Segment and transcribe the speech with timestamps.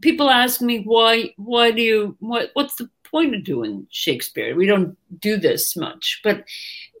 [0.00, 4.54] people ask me why why do you what what's the point of doing Shakespeare?
[4.54, 6.44] We don't do this much, but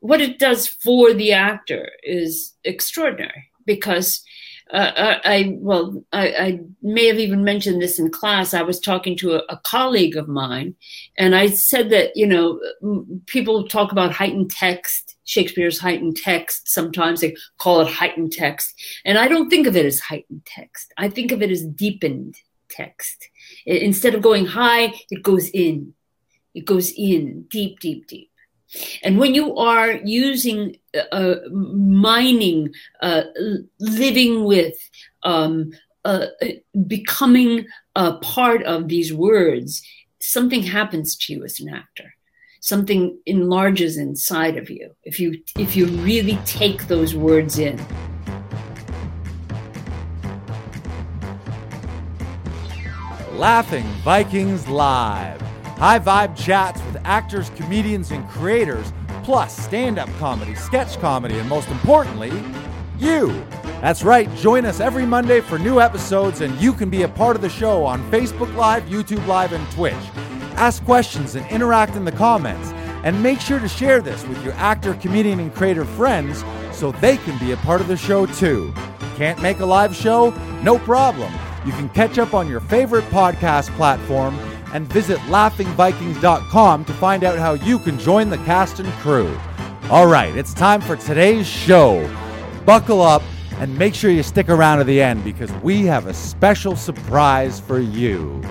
[0.00, 4.24] what it does for the actor is extraordinary because
[4.72, 8.54] uh, I well, I, I, may have even mentioned this in class.
[8.54, 10.76] I was talking to a, a, colleague of mine,
[11.18, 12.60] and I said that you know
[13.26, 16.68] people talk about heightened text, Shakespeare's heightened text.
[16.68, 18.72] Sometimes they call it heightened text,
[19.04, 20.92] and I don't think of it as heightened text.
[20.96, 22.36] I think of it as deepened
[22.70, 23.28] text.
[23.66, 25.94] Instead of going high, it goes in.
[26.54, 28.30] It goes in deep, deep, deep.
[29.02, 30.76] And when you are using,
[31.12, 33.22] uh, mining, uh,
[33.80, 34.76] living with,
[35.22, 35.72] um,
[36.04, 36.26] uh,
[36.86, 39.82] becoming a part of these words,
[40.20, 42.14] something happens to you as an actor.
[42.60, 47.78] Something enlarges inside of you if you if you really take those words in.
[53.40, 55.40] Laughing Vikings Live
[55.78, 58.92] High vibe chats with actors, comedians, and creators,
[59.22, 62.30] plus stand up comedy, sketch comedy, and most importantly,
[62.98, 63.28] you.
[63.80, 67.34] That's right, join us every Monday for new episodes, and you can be a part
[67.34, 69.94] of the show on Facebook Live, YouTube Live, and Twitch.
[70.56, 72.72] Ask questions and interact in the comments.
[73.04, 77.16] And make sure to share this with your actor, comedian, and creator friends so they
[77.16, 78.74] can be a part of the show too.
[79.16, 80.28] Can't make a live show?
[80.62, 81.32] No problem.
[81.64, 84.38] You can catch up on your favorite podcast platform
[84.72, 89.38] and visit laughingvikings.com to find out how you can join the cast and crew.
[89.90, 92.08] All right, it's time for today's show.
[92.64, 93.22] Buckle up
[93.58, 97.60] and make sure you stick around to the end because we have a special surprise
[97.60, 98.42] for you.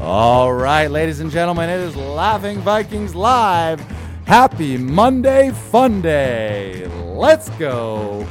[0.00, 3.80] All right, ladies and gentlemen, it is Laughing Vikings Live.
[4.26, 6.86] Happy Monday Fun Day.
[7.14, 8.26] Let's go.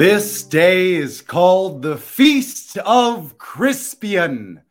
[0.00, 4.62] This day is called the Feast of Crispian.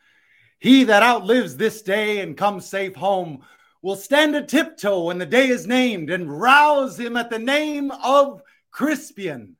[0.57, 3.43] He that outlives this day and comes safe home
[3.83, 7.91] will stand a tiptoe when the day is named and rouse him at the name
[8.03, 8.41] of
[8.73, 9.53] Crispian.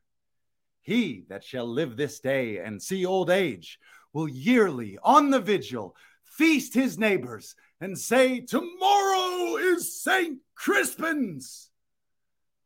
[0.81, 3.79] He that shall live this day and see old age
[4.11, 10.39] will yearly on the vigil feast his neighbors and say, Tomorrow is St.
[10.55, 11.69] Crispin's.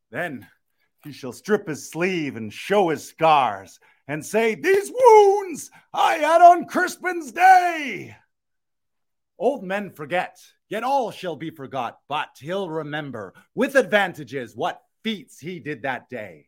[0.10, 0.48] Then
[1.04, 6.42] he shall strip his sleeve and show his scars and say, These wounds I had
[6.42, 8.16] on Crispin's day.
[9.38, 15.40] Old men forget, yet all shall be forgot, but he'll remember with advantages what feats
[15.40, 16.48] he did that day.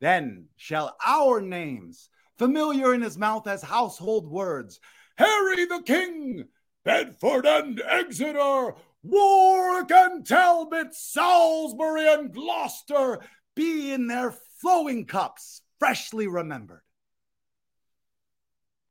[0.00, 4.80] Then shall our names, familiar in his mouth as household words,
[5.16, 6.44] Harry the King,
[6.84, 13.20] Bedford and Exeter, Warwick and Talbot, Salisbury and Gloucester,
[13.54, 16.82] be in their flowing cups, freshly remembered.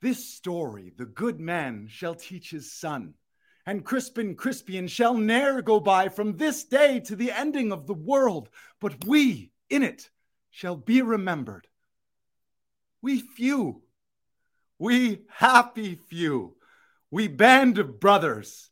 [0.02, 3.14] This story the good man shall teach his son,
[3.66, 7.94] and Crispin Crispian shall ne'er go by from this day to the ending of the
[7.94, 8.50] world,
[8.82, 10.10] but we in it
[10.52, 11.68] shall be remembered.
[13.02, 13.84] We few,
[14.78, 16.58] we happy few,
[17.10, 18.70] we band of brothers.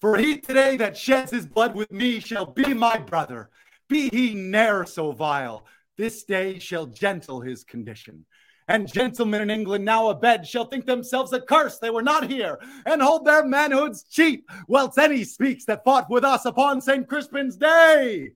[0.00, 3.50] For he today that sheds his blood with me shall be my brother,
[3.90, 5.66] be he ne'er so vile,
[5.98, 8.24] this day shall gentle his condition.
[8.68, 13.02] And gentlemen in England now abed shall think themselves accursed they were not here, and
[13.02, 17.06] hold their manhoods cheap, whilst any speaks that fought with us upon St.
[17.08, 18.30] Crispin's day.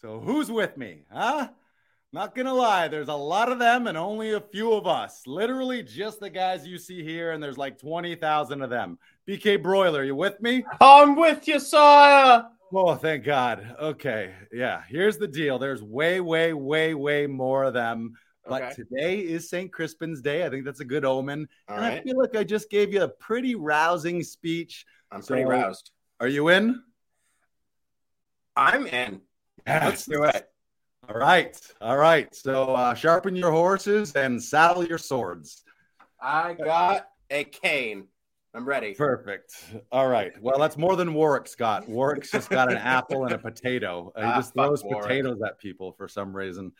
[0.00, 1.48] So who's with me, huh?
[2.10, 5.26] Not gonna lie, there's a lot of them and only a few of us.
[5.26, 8.98] Literally just the guys you see here, and there's like 20,000 of them.
[9.28, 10.64] BK Broiler, you with me?
[10.80, 12.46] I'm with you, sire.
[12.72, 13.76] Oh, thank God.
[13.78, 14.32] Okay.
[14.50, 14.82] Yeah.
[14.88, 15.58] Here's the deal.
[15.58, 18.14] There's way, way, way, way more of them.
[18.46, 18.74] But okay.
[18.74, 19.70] today is St.
[19.70, 20.46] Crispin's Day.
[20.46, 21.46] I think that's a good omen.
[21.68, 22.00] All and right.
[22.00, 24.86] I feel like I just gave you a pretty rousing speech.
[25.12, 25.90] I'm so, pretty roused.
[26.20, 26.82] Are you in?
[28.56, 29.20] I'm in.
[29.66, 29.84] Yes.
[29.84, 30.48] Let's do it.
[31.06, 31.60] All right.
[31.82, 32.34] All right.
[32.34, 35.64] So uh, sharpen your horses and saddle your swords.
[36.18, 38.06] I got a cane.
[38.58, 38.92] I'm ready.
[38.92, 39.54] Perfect.
[39.92, 40.32] All right.
[40.42, 41.88] Well, that's more than Warwick's got.
[41.88, 44.12] Warwick's just got an apple and a potato.
[44.16, 46.72] Uh, he ah, just throws potatoes at people for some reason.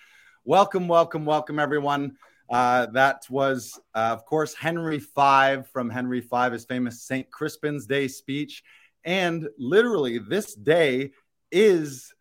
[0.44, 2.16] Welcome, welcome, welcome, everyone.
[2.50, 7.30] Uh, that was, uh, of course, Henry V from Henry V, his famous St.
[7.30, 8.64] Crispin's Day speech.
[9.04, 11.12] And literally, this day
[11.52, 12.12] is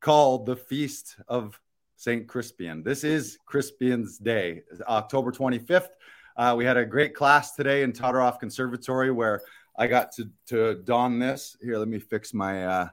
[0.00, 1.60] called the Feast of
[1.96, 2.26] St.
[2.26, 2.82] Crispian.
[2.82, 5.88] This is Crispian's Day, October 25th.
[6.36, 9.42] Uh, we had a great class today in Todoroff Conservatory where
[9.76, 11.56] I got to, to don this.
[11.62, 12.88] Here, let me fix my, uh,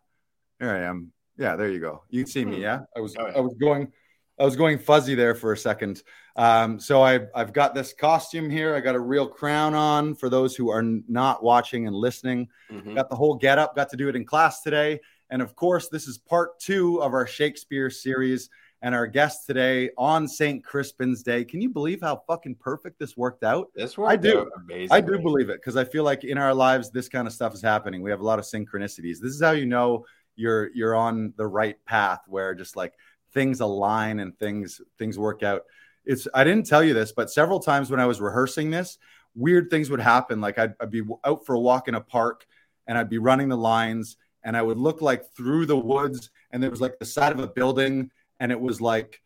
[0.59, 1.11] here I am.
[1.37, 2.03] Yeah, there you go.
[2.09, 2.61] You see me, Hmm.
[2.61, 2.79] yeah?
[2.95, 3.33] I was Oh, yeah.
[3.35, 3.91] I was going
[4.37, 6.01] I was going fuzzy there for a second.
[6.37, 8.73] Um, so I I've got this costume here.
[8.73, 12.47] I got a real crown on for those who are not watching and listening.
[12.71, 12.95] Mhm.
[12.95, 15.01] Got the whole get up, got to do it in class today.
[15.29, 18.49] And of course, this is part two of our Shakespeare series.
[18.81, 20.63] And our guest today on St.
[20.63, 21.43] Crispin's Day.
[21.43, 23.67] Can you believe how fucking perfect this worked out?
[23.75, 24.49] This worked I do.
[24.55, 24.91] amazing.
[24.91, 27.53] I do believe it because I feel like in our lives this kind of stuff
[27.53, 28.01] is happening.
[28.01, 29.19] We have a lot of synchronicities.
[29.19, 30.05] This is how you know
[30.37, 32.93] you're you're on the right path where just like
[33.33, 35.63] things align and things things work out.
[36.05, 38.97] It's I didn't tell you this, but several times when I was rehearsing this,
[39.35, 40.41] weird things would happen.
[40.41, 42.47] Like I'd, I'd be out for a walk in a park
[42.87, 46.63] and I'd be running the lines and I would look like through the woods and
[46.63, 48.09] there was like the side of a building
[48.39, 49.21] and it was like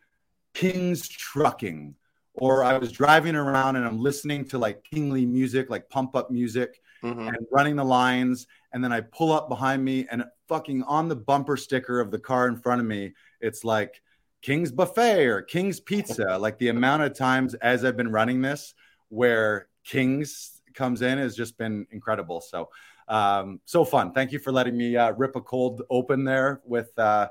[0.54, 1.96] King's Trucking
[2.36, 6.32] or I was driving around and I'm listening to like kingly music, like pump up
[6.32, 7.28] music, Mhm.
[7.28, 8.48] and running the lines.
[8.72, 12.18] And then I pull up behind me and fucking on the bumper sticker of the
[12.20, 14.02] car in front of me, it's like
[14.42, 16.38] King's Buffet or King's Pizza.
[16.40, 18.74] like the amount of times as I've been running this
[19.10, 22.42] where King's comes in has just been incredible.
[22.42, 22.70] So,
[23.08, 24.12] um, so fun.
[24.12, 27.28] Thank you for letting me uh, rip a cold open there with uh,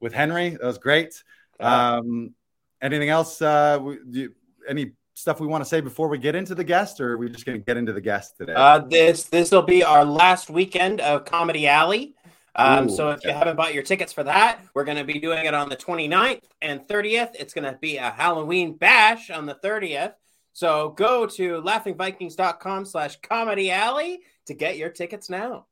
[0.00, 0.50] with Henry.
[0.50, 1.22] That was great.
[1.58, 2.34] Um,
[2.80, 3.40] anything else?
[3.40, 4.34] Uh, you,
[4.68, 7.28] any stuff we want to say before we get into the guest, or are we
[7.28, 8.54] just going to get into the guest today?
[8.54, 12.14] Uh, this this will be our last weekend of Comedy Alley.
[12.56, 15.20] Um, Ooh, so if you haven't bought your tickets for that, we're going to be
[15.20, 17.30] doing it on the 29th and 30th.
[17.38, 20.14] It's going to be a Halloween bash on the 30th.
[20.52, 25.66] So go to laughingvikings.com slash comedy alley to get your tickets now.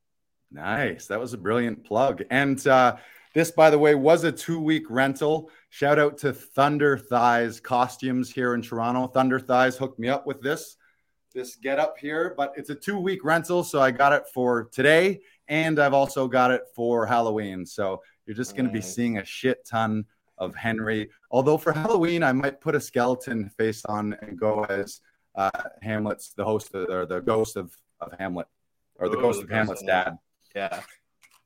[0.52, 1.06] Nice.
[1.06, 2.22] That was a brilliant plug.
[2.30, 2.96] And uh,
[3.38, 5.48] this, by the way, was a two week rental.
[5.70, 9.06] Shout out to Thunder Thighs Costumes here in Toronto.
[9.06, 10.76] Thunder Thighs hooked me up with this,
[11.32, 13.62] this get up here, but it's a two week rental.
[13.62, 17.64] So I got it for today and I've also got it for Halloween.
[17.64, 20.04] So you're just going to be seeing a shit ton
[20.38, 21.08] of Henry.
[21.30, 25.00] Although for Halloween, I might put a skeleton face on and go as
[25.36, 25.50] uh,
[25.80, 28.48] Hamlet's, the host of, or the ghost of, of Hamlet,
[28.96, 30.18] or the Oh, ghost the of Hamlet's dad.
[30.56, 30.80] Yeah,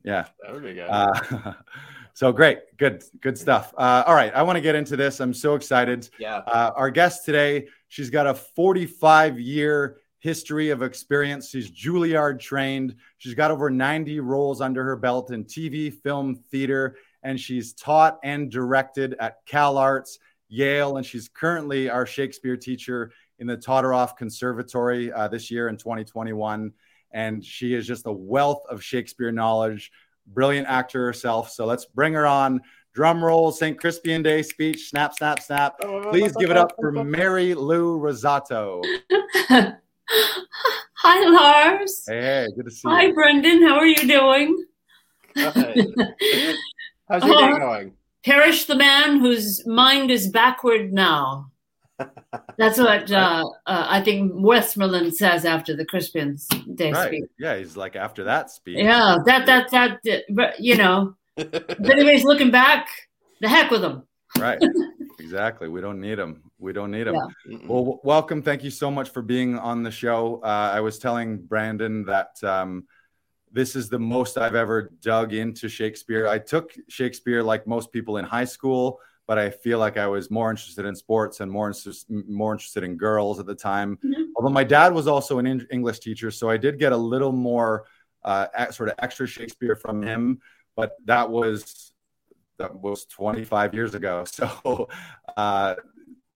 [0.04, 0.26] Yeah.
[0.42, 0.88] that would be good.
[0.88, 1.54] Uh,
[2.14, 3.72] so great, good, good stuff.
[3.76, 5.20] Uh, all right, I want to get into this.
[5.20, 6.08] I'm so excited.
[6.18, 6.38] yeah.
[6.38, 11.50] Uh, our guest today, she's got a 45 year history of experience.
[11.50, 12.94] She's Juilliard trained.
[13.18, 18.18] She's got over 90 roles under her belt in TV, film, theater, and she's taught
[18.22, 24.16] and directed at Cal Arts, Yale, and she's currently our Shakespeare teacher in the Todoroff
[24.16, 26.72] Conservatory uh, this year in 2021.
[27.12, 29.90] And she is just a wealth of Shakespeare knowledge,
[30.26, 31.50] brilliant actor herself.
[31.50, 32.60] So let's bring her on.
[32.94, 33.78] Drum roll, St.
[33.78, 35.78] Crispian Day speech, snap, snap, snap.
[36.10, 38.82] Please give it up for Mary Lou Rosato.
[41.04, 42.04] Hi, Lars.
[42.06, 43.08] Hey, hey, good to see Hi, you.
[43.08, 43.62] Hi, Brendan.
[43.62, 44.64] How are you doing?
[47.08, 47.92] How's your day Uh, going?
[48.24, 51.50] Perish the man whose mind is backward now.
[52.58, 57.08] That's what uh, uh, I think Westmoreland says after the Crispian's Day Right.
[57.08, 57.24] speech.
[57.38, 58.78] Yeah, he's like after that speech.
[58.78, 60.24] Yeah, that that that.
[60.30, 62.88] but, You know, if anybody's looking back,
[63.40, 64.06] the heck with them.
[64.38, 64.58] Right.
[65.18, 65.68] exactly.
[65.68, 66.42] We don't need them.
[66.58, 67.16] We don't need them.
[67.46, 67.58] Yeah.
[67.66, 68.42] Well, w- welcome.
[68.42, 70.40] Thank you so much for being on the show.
[70.42, 72.86] Uh, I was telling Brandon that um,
[73.52, 76.26] this is the most I've ever dug into Shakespeare.
[76.28, 79.00] I took Shakespeare like most people in high school,
[79.32, 82.84] but I feel like I was more interested in sports and more interest, more interested
[82.84, 83.96] in girls at the time.
[84.04, 84.26] Mhm.
[84.36, 87.32] Although my dad was also an Eng- English teacher, so I did get a little
[87.32, 87.86] more
[88.24, 90.42] uh, sort of extra Shakespeare from him.
[90.76, 91.94] But that was
[92.58, 94.26] that was 25 years ago.
[94.38, 94.90] So
[95.34, 95.76] uh,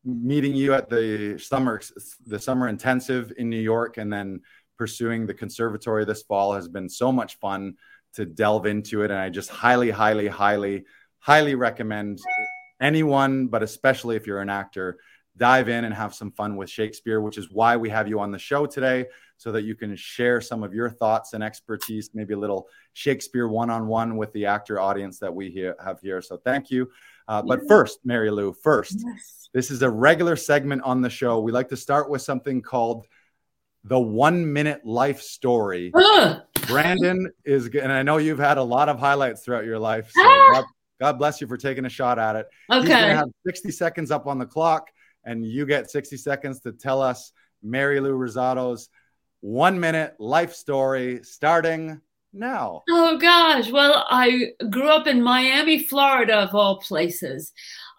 [0.02, 1.82] meeting you at the summer
[2.26, 4.40] the summer intensive in New York and then
[4.78, 7.74] pursuing the conservatory this fall has been so much fun
[8.14, 10.86] to delve into it and I just highly highly highly
[11.18, 12.20] highly recommend
[12.80, 14.99] anyone but especially if you're an actor
[15.37, 18.30] dive in and have some fun with Shakespeare which is why we have you on
[18.30, 19.04] the show today
[19.37, 23.49] so that you can share some of your thoughts and expertise maybe a little Shakespeare
[23.49, 26.90] one-on-one with the actor audience that we here, have here so thank you
[27.28, 29.49] uh, but first Mary Lou first Yes.
[29.52, 31.40] this is a regular segment on the show.
[31.40, 33.06] We like to start with something called
[33.85, 35.92] the one minute life story.
[35.95, 36.40] Ugh.
[36.66, 40.11] Brandon is, and I know you've had a lot of highlights throughout your life.
[40.12, 40.64] So Ah!
[41.00, 42.46] God, bless you for taking a shot at it.
[42.70, 43.14] He's going to Okay.
[43.14, 44.88] have 60 seconds up on the clock,
[45.24, 48.88] and you get 60 seconds to tell us Mary Lou Rosato's
[49.40, 52.00] one minute life story starting
[52.32, 52.82] now.
[52.90, 53.70] Oh gosh.
[53.70, 57.52] Well, I grew up in Miami, Florida, of all places.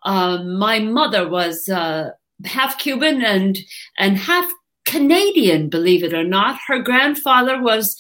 [0.04, 2.12] Um, my mother was uh,
[2.46, 3.58] half Cuban and
[3.98, 4.52] and half
[4.86, 6.60] Canadian, believe it or not.
[6.68, 7.98] Her grandfather was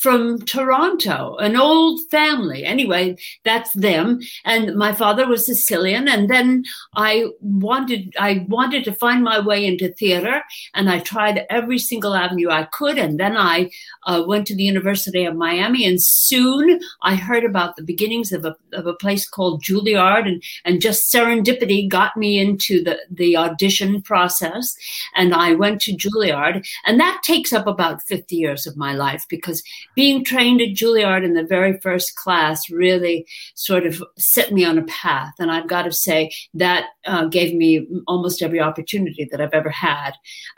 [0.00, 2.64] from Toronto, an old family.
[2.64, 3.14] Anyway,
[3.44, 4.18] that's them.
[4.46, 6.08] And my father was Sicilian.
[6.08, 6.64] And then
[6.96, 10.42] I wanted, I wanted to find my way into theater
[10.72, 12.96] and I tried every single avenue I could.
[12.96, 13.70] And then I
[14.06, 18.46] uh, went to the University of Miami and soon I heard about the beginnings of
[18.46, 23.36] a, of a place called Juilliard and, and just serendipity got me into the, the
[23.36, 24.74] audition process.
[25.14, 29.26] And I went to Juilliard and that takes up about 50 years of my life
[29.28, 29.62] because
[30.00, 34.78] being trained at Juilliard in the very first class really sort of set me on
[34.78, 35.34] a path.
[35.38, 39.68] And I've got to say that uh, gave me almost every opportunity that I've ever
[39.68, 40.12] had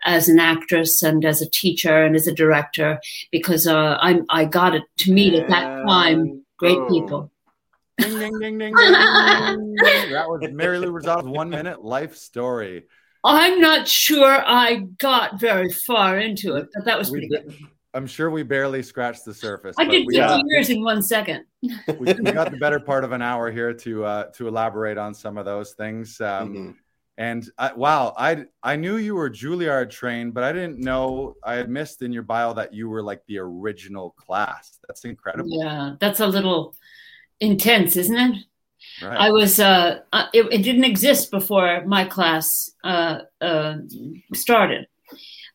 [0.04, 3.00] as an actress and as a teacher and as a director
[3.32, 7.32] because uh, I, I got it to meet at that time great people.
[7.98, 8.76] Ding, ding, ding, ding, ding,
[10.12, 12.84] that was Mary Lou Rosato's one minute life story.
[13.24, 17.56] I'm not sure I got very far into it, but that was pretty good.
[17.94, 19.76] I'm sure we barely scratched the surface.
[19.78, 21.44] I did 50 got, years in one second.
[21.62, 25.14] we, we, got the better part of an hour here to uh, to elaborate on
[25.14, 26.20] some of those things.
[26.20, 26.70] Um, mm-hmm.
[27.18, 31.54] And I, wow, I I knew you were Juilliard trained, but I didn't know I
[31.54, 34.78] had missed in your bio that you were like the original class.
[34.88, 35.62] That's incredible.
[35.62, 36.74] Yeah, that's a little
[37.40, 38.36] intense, isn't it?
[39.02, 39.16] Right.
[39.16, 43.76] I was uh, uh it, it, didn't exist before my class uh, uh,
[44.32, 44.86] started.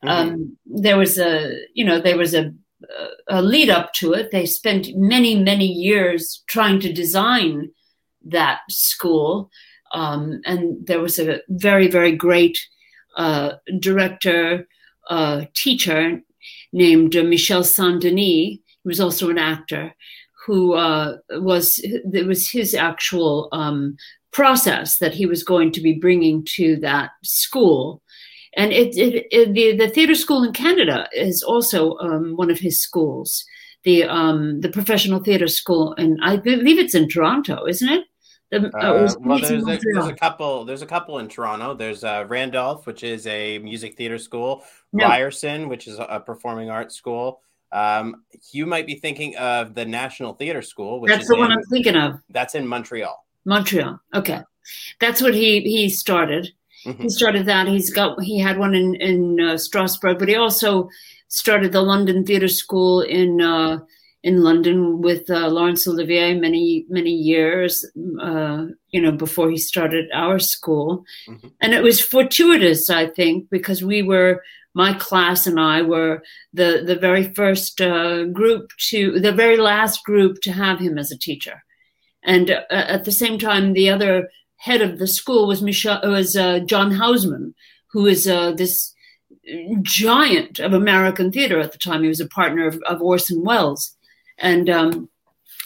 [0.04, 0.08] Mm-hmm.
[0.08, 2.52] Um, there was a, you know, there was a,
[3.28, 4.30] a lead up to it.
[4.30, 7.70] They spent many, many years trying to design
[8.26, 9.50] that school.
[9.92, 12.58] Um, and there was a very, very great
[13.16, 14.68] uh, director,
[15.10, 16.20] uh, teacher
[16.72, 18.18] named Michel Saint Denis.
[18.20, 19.94] He was also an actor
[20.46, 23.96] who uh, was, it was his actual um,
[24.32, 28.02] process that he was going to be bringing to that school
[28.58, 32.58] and it, it, it, the the theater school in Canada is also um, one of
[32.58, 33.44] his schools.
[33.84, 38.04] The um, the professional theater school, and I believe it's in Toronto, isn't it?
[38.50, 40.64] The, uh, uh well, there's a, there's a, couple.
[40.64, 41.74] There's a couple in Toronto.
[41.74, 44.64] There's uh, Randolph, which is a music theater school.
[44.92, 45.06] No.
[45.06, 47.40] Ryerson, which is a performing arts school.
[47.70, 51.00] Um, you might be thinking of the National Theater School.
[51.00, 52.20] Which that's the in, one I'm thinking of.
[52.30, 53.24] That's in Montreal.
[53.44, 54.00] Montreal.
[54.14, 54.40] Okay,
[54.98, 56.52] that's what he he started.
[56.86, 57.02] Mm-hmm.
[57.02, 57.68] He started that.
[57.68, 60.88] He's got he had one in in uh, Strasbourg, but he also
[61.28, 63.78] started the London Theatre School in uh,
[64.22, 67.84] in London with uh, Laurence Olivier many many years.
[68.20, 71.48] Uh, you know before he started our school, mm-hmm.
[71.60, 74.42] and it was fortuitous, I think, because we were
[74.74, 80.04] my class and I were the the very first uh, group to the very last
[80.04, 81.64] group to have him as a teacher,
[82.22, 84.28] and uh, at the same time the other
[84.58, 87.54] head of the school was Michel, was uh, John Houseman,
[87.92, 88.94] who is uh, this
[89.82, 92.02] giant of American theater at the time.
[92.02, 93.96] He was a partner of, of Orson Welles,
[94.38, 95.08] and um,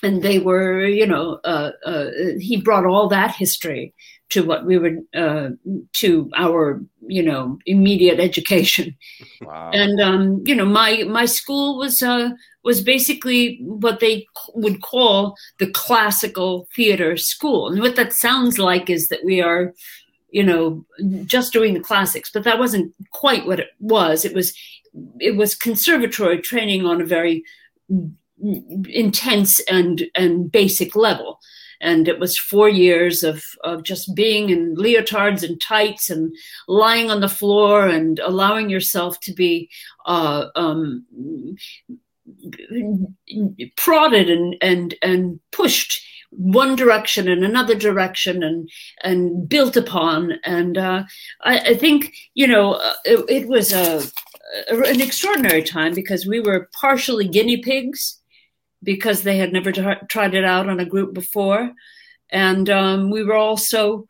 [0.03, 2.07] and they were, you know, uh, uh
[2.39, 3.95] he brought all that history
[4.33, 5.51] to what we were uh,
[5.93, 8.97] to our you know immediate education.
[9.43, 9.71] Wow.
[9.73, 12.31] and um, you know my my school was uh,
[12.65, 17.69] was basically what they would call the classical theater school.
[17.69, 19.75] And what that sounds like is that we are
[20.31, 20.87] you know
[21.27, 24.25] just doing the classics but that wasn't quite what it was.
[24.25, 24.57] It was
[25.21, 27.45] it was conservatory training on a very
[28.43, 31.39] intense and and basic level.
[31.83, 36.33] And it was four years of, of just being in leotards and tights and
[36.69, 39.69] lying on the floor and allowing yourself to be
[40.07, 41.05] uh, um,
[43.77, 48.71] prodded and, and, and pushed one direction and another direction and
[49.03, 50.33] and built upon.
[50.45, 51.03] And uh,
[51.43, 54.03] I, I, think you know uh, it, it was a,
[54.71, 58.22] a, an extraordinary time because we were partially guinea pigs
[58.83, 61.73] because they had never tried it out on a group before.
[62.31, 64.07] And um, we were also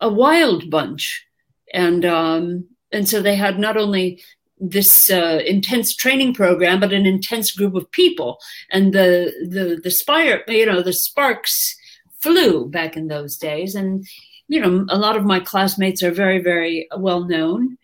[0.00, 1.24] a wild bunch.
[1.72, 4.22] And, um, and so they had not only
[4.58, 8.38] this uh, intense training program, but an intense group of people.
[8.70, 11.76] And the, the, the spire, you know, the sparks
[12.20, 13.74] flew back in those days.
[13.74, 14.06] And,
[14.48, 17.76] you know, a lot of my classmates are very, very well known.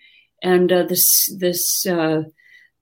[0.42, 2.23] And uh, this, this, uh,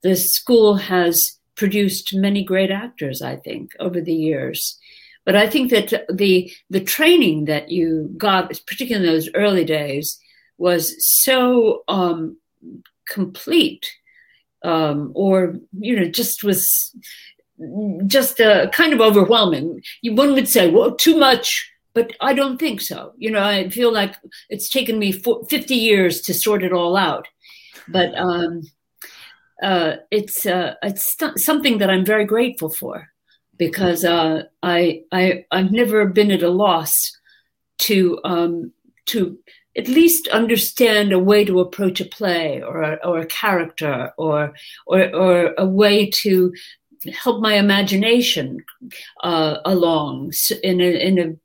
[0.03, 4.79] this school has produced many great actors, I think, over the years.
[5.27, 10.19] But I think that the the training that you got, particularly in those early days,
[10.57, 12.39] was so um,
[13.07, 13.85] complete,
[14.65, 16.97] um, or you know, just was
[18.07, 19.83] just uh, kind of overwhelming.
[20.05, 23.13] One would say, "Well, too much," but I don't think so.
[23.19, 24.15] You know, I feel like
[24.49, 27.29] it's taken me 50 years to sort it all out.
[27.87, 28.63] But um,
[29.63, 33.09] uh, it's uh, it's something that I'm very grateful for
[33.57, 36.95] because uh, I I I've never been at a loss
[37.81, 38.73] to um,
[39.07, 39.39] to
[39.77, 44.53] at least understand a way to approach a play or a, or a character or,
[44.87, 46.53] or or a way to
[47.23, 48.65] help my imagination
[49.23, 51.37] uh, along in a in a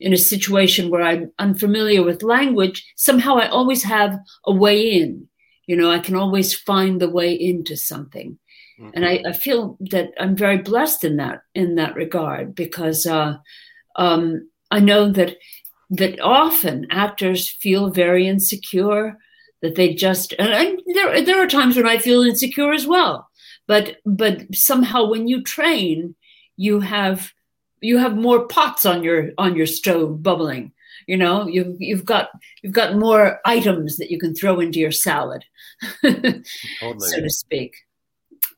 [0.00, 2.84] in a situation where I'm unfamiliar with language.
[2.96, 5.28] Somehow, I always have a way in.
[5.70, 8.36] You know, I can always find the way into something.
[8.80, 8.90] Mm-hmm.
[8.92, 13.36] And I, I, feel that I'm very blessed in that in that regard because uh,
[13.94, 15.36] um, I know that
[15.90, 19.16] that often actors feel very insecure
[19.62, 23.30] that they just and, and there there are times when I feel insecure as well
[23.68, 26.16] but but somehow when you train
[26.56, 27.32] you have
[27.80, 30.72] you have more pots on your on your stove bubbling
[31.06, 32.30] you know you've you've got
[32.62, 35.44] you've got more items that you can throw into your salad
[36.02, 36.44] totally.
[36.80, 37.74] so to speak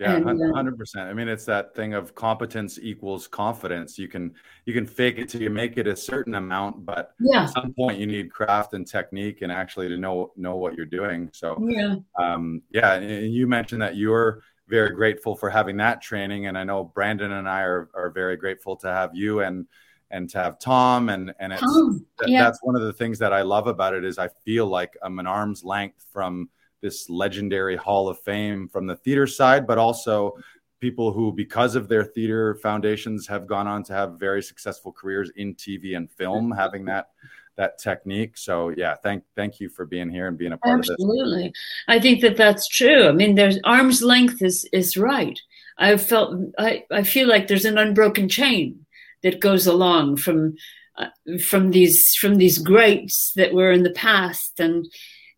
[0.03, 1.09] yeah, uh, hundred percent.
[1.09, 3.99] I mean, it's that thing of competence equals confidence.
[3.99, 4.35] You can
[4.67, 7.45] you can fake it till you make it a certain amount, but yeah.
[7.45, 10.87] at some point you need craft and technique and actually to know know what you're
[10.87, 11.31] doing.
[11.33, 12.95] So yeah, um, yeah.
[12.95, 17.33] And you mentioned that you're very grateful for having that training, and I know Brandon
[17.33, 19.67] and I are are very grateful to have you and
[20.13, 22.45] and to have Tom and and it's Tom, yeah.
[22.45, 25.19] that's one of the things that I love about it is I feel like I'm
[25.19, 26.49] an arm's length from
[26.83, 30.37] this legendary Hall of Fame from the theater side, but also
[30.81, 35.31] people who, because of their theater foundations, have gone on to have very successful careers
[35.37, 37.09] in TV and film, having that
[37.57, 38.37] that technique.
[38.37, 41.05] So yeah, thank thank you for being here and being a part Absolutely.
[41.05, 41.25] of this.
[41.25, 41.53] Absolutely,
[41.89, 43.09] I think that that's true.
[43.09, 45.41] I mean, there's arm's length is is right.
[45.79, 48.85] I felt I I feel like there's an unbroken chain
[49.23, 50.55] that goes along from.
[50.99, 51.07] Uh,
[51.43, 54.87] from these from these greats that were in the past and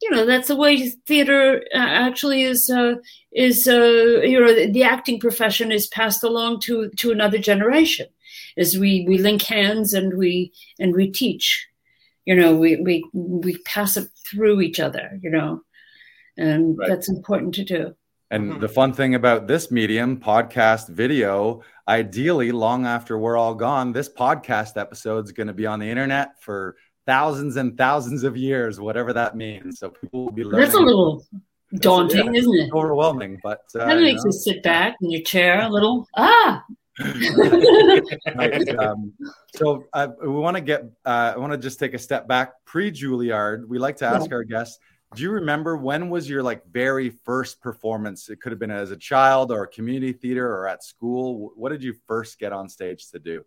[0.02, 2.94] you know that's the way theater uh, actually is uh,
[3.32, 8.06] is uh, you know the acting profession is passed along to to another generation
[8.56, 11.66] as we we link hands and we and we teach
[12.24, 15.62] you know we we we pass it through each other you know
[16.36, 16.88] and right.
[16.88, 17.94] that's important to do
[18.35, 18.61] and mm-hmm.
[18.61, 24.09] the fun thing about this medium podcast video ideally long after we're all gone this
[24.09, 28.81] podcast episode is going to be on the internet for thousands and thousands of years,
[28.81, 29.79] whatever that means.
[29.79, 30.61] So people will be learning.
[30.61, 31.25] That's a little
[31.75, 32.73] daunting, yeah, isn't it?
[32.73, 34.33] Overwhelming, but uh, that makes you, know.
[34.33, 36.07] you sit back in your chair a little.
[36.16, 36.64] Ah.
[38.79, 39.12] um,
[39.57, 40.85] so uh, we want to get.
[41.05, 42.53] Uh, I want to just take a step back.
[42.66, 44.37] Pre Juilliard, we like to ask yeah.
[44.37, 44.79] our guests.
[45.14, 48.29] Do you remember when was your like very first performance?
[48.29, 51.53] It could have been as a child or a community theater or at school.
[51.55, 53.44] What did you first get on stage to do?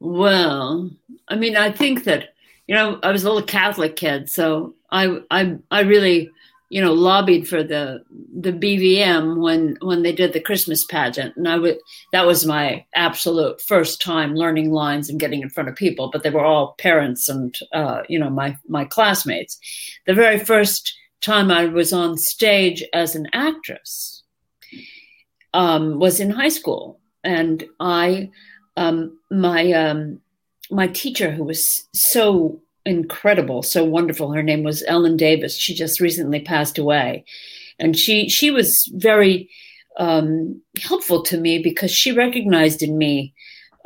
[0.00, 0.90] Well,
[1.28, 2.30] I mean, I think that
[2.66, 6.30] you know, I was a little Catholic kid, so I I I really
[6.70, 8.02] you know lobbied for the
[8.36, 11.78] the BVM when when they did the Christmas pageant, and I would
[12.12, 16.10] that was my absolute first time learning lines and getting in front of people.
[16.10, 19.58] But they were all parents and uh, you know my my classmates.
[20.06, 24.22] The very first time I was on stage as an actress
[25.54, 28.30] um, was in high school, and I
[28.76, 30.20] um, my um,
[30.70, 35.56] my teacher, who was so incredible, so wonderful, her name was Ellen Davis.
[35.56, 37.24] She just recently passed away,
[37.78, 39.50] and she she was very
[39.98, 43.34] um, helpful to me because she recognized in me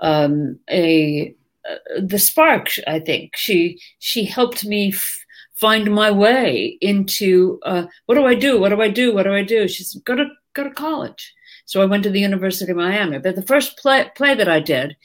[0.01, 1.35] um, a
[1.69, 2.69] uh, the spark.
[2.87, 4.93] I think she she helped me.
[4.93, 5.25] F-
[5.59, 8.61] find my way into uh, what do I do?
[8.61, 9.13] What do I do?
[9.13, 9.67] What do I do?
[9.67, 11.35] She said, go to go to college.
[11.67, 13.19] So I went to the University of Miami.
[13.19, 14.97] But the first play, play that I did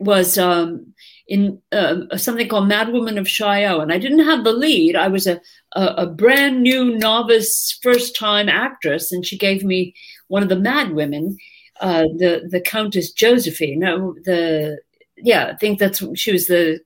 [0.00, 0.92] was um,
[1.28, 4.96] in uh, something called Mad Woman of Chaillot, and I didn't have the lead.
[4.96, 5.40] I was a,
[5.74, 9.94] a, a brand new novice, first time actress, and she gave me
[10.28, 11.36] one of the Mad Women,
[11.80, 13.80] uh, the the Countess Josephine.
[13.80, 14.78] No, the
[15.16, 16.80] yeah, I think that's she was the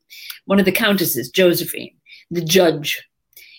[0.46, 1.94] one of the countesses, Josephine,
[2.30, 3.02] the judge,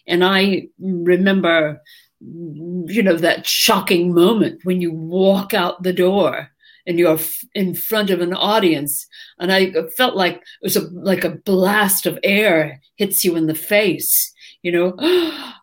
[0.07, 1.81] and I remember,
[2.19, 6.50] you know, that shocking moment when you walk out the door
[6.85, 7.19] and you're
[7.53, 9.07] in front of an audience.
[9.39, 13.47] And i felt like it was a, like a blast of air hits you in
[13.47, 14.95] the face you know?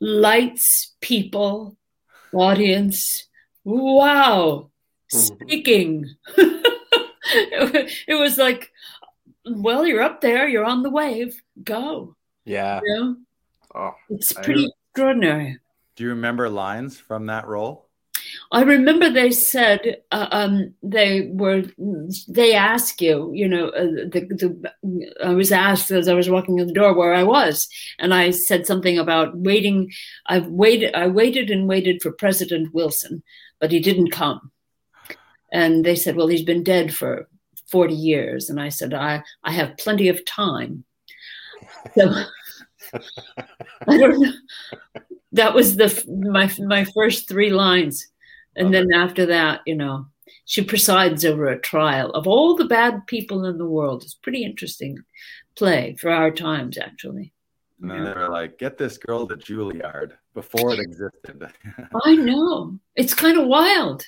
[0.00, 1.76] Lights people
[2.32, 3.26] audience.
[3.64, 4.70] Wow.
[5.12, 5.44] Mm-hmm.
[5.44, 6.14] speaking.
[7.30, 8.72] It, was like
[9.44, 12.16] well you're up there you're on the wave go.
[12.46, 12.80] Yeah.
[12.82, 13.16] You know?
[13.74, 15.58] oh, it's pretty extraordinary.
[15.94, 17.87] do you remember lines from that role
[18.50, 21.64] I remember they said uh, um, they were
[22.28, 26.58] they ask you, you know, uh, the, the, I was asked as I was walking
[26.58, 29.92] in the door where I was, and I said something about waiting.
[30.26, 33.22] I've waited, I waited and waited for President Wilson,
[33.60, 34.50] but he didn't come.
[35.52, 37.28] And they said, well, he's been dead for
[37.70, 40.84] forty years, and I said, I I have plenty of time.
[41.94, 42.14] So
[43.86, 44.32] I don't know.
[45.32, 48.08] That was the my my first three lines
[48.58, 50.06] and then after that, you know,
[50.44, 54.02] she presides over a trial of all the bad people in the world.
[54.02, 54.98] It's pretty interesting
[55.56, 57.32] play for our times, actually.
[57.80, 61.48] And then they were like, get this girl to Juilliard before it existed.
[62.04, 62.78] I know.
[62.96, 64.04] It's kind of wild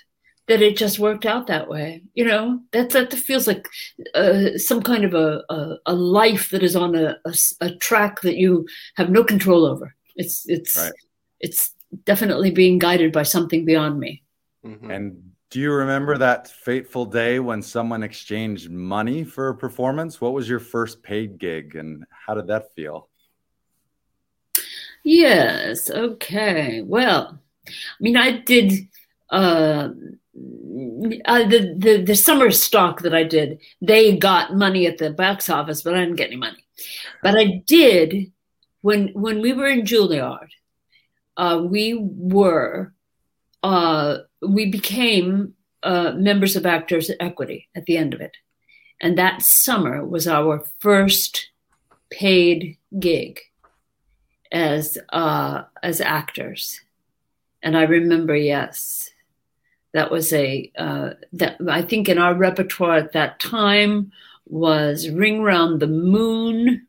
[0.48, 2.02] that it just worked out that way.
[2.14, 3.68] You know, that, that feels like
[4.14, 8.22] uh, some kind of a, a, a, life that is on a, a, a, track
[8.22, 9.94] that you have no control over.
[10.16, 10.92] It's, it's, right.
[11.38, 11.72] it's
[12.04, 14.24] definitely being guided by something beyond me.
[14.64, 14.90] Mm-hmm.
[14.90, 20.20] And do you remember that fateful day when someone exchanged money for a performance?
[20.20, 23.08] What was your first paid gig and how did that feel?
[25.02, 25.90] Yes.
[25.90, 26.82] Okay.
[26.82, 28.88] Well, I mean, I did
[29.30, 29.88] uh,
[31.24, 33.60] uh, the, the the summer stock that I did.
[33.80, 36.64] They got money at the box office, but I didn't get any money.
[37.22, 38.32] But I did
[38.82, 40.48] when when we were in Juilliard.
[41.36, 42.92] Uh, we were
[43.62, 48.36] uh, we became uh, members of Actors Equity at the end of it.
[49.00, 51.50] And that summer was our first
[52.10, 53.40] paid gig
[54.52, 56.80] as uh, as actors.
[57.62, 59.10] And I remember, yes,
[59.92, 64.12] that was a uh, that I think in our repertoire at that time
[64.46, 66.86] was Ring Round the Moon.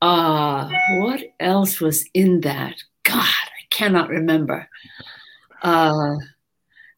[0.00, 2.76] Uh, what else was in that?
[3.04, 4.68] God, I cannot remember.
[5.64, 6.16] Uh,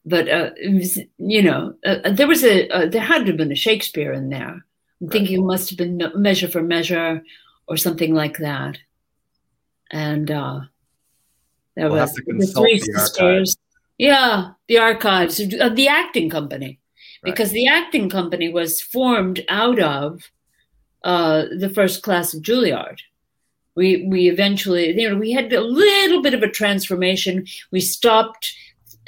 [0.05, 3.53] but uh, was, you know, uh, there was a uh, there had to have been
[3.53, 4.49] a Shakespeare in there.
[4.49, 4.63] I'm
[5.01, 5.13] right.
[5.13, 7.23] thinking it must have been Measure for Measure
[7.67, 8.79] or something like that.
[9.91, 10.61] And uh,
[11.77, 13.57] there we'll was the Three the Sisters.
[13.99, 17.33] Yeah, the archives, uh, the acting company, right.
[17.33, 20.31] because the acting company was formed out of
[21.03, 22.99] uh, the first class of Juilliard.
[23.77, 27.47] We we eventually, you know, we had a little bit of a transformation.
[27.71, 28.53] We stopped